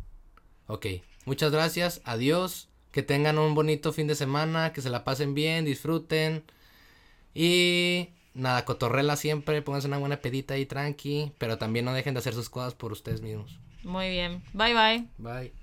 Ok, 0.67 0.87
muchas 1.25 1.51
gracias, 1.51 2.01
adiós, 2.05 2.69
que 2.91 3.03
tengan 3.03 3.37
un 3.37 3.55
bonito 3.55 3.91
fin 3.91 4.07
de 4.07 4.15
semana, 4.15 4.73
que 4.73 4.81
se 4.81 4.89
la 4.89 5.03
pasen 5.03 5.33
bien, 5.33 5.65
disfruten 5.65 6.43
y 7.33 8.09
nada, 8.33 8.65
cotorrela 8.65 9.15
siempre, 9.15 9.61
pónganse 9.61 9.87
una 9.87 9.97
buena 9.97 10.21
pedita 10.21 10.53
ahí 10.53 10.65
tranqui, 10.65 11.31
pero 11.37 11.57
también 11.57 11.85
no 11.85 11.93
dejen 11.93 12.13
de 12.13 12.19
hacer 12.19 12.33
sus 12.33 12.49
cosas 12.49 12.75
por 12.75 12.91
ustedes 12.91 13.21
mismos. 13.21 13.59
Muy 13.83 14.09
bien. 14.09 14.43
Bye 14.53 14.73
bye. 14.73 15.07
Bye. 15.17 15.62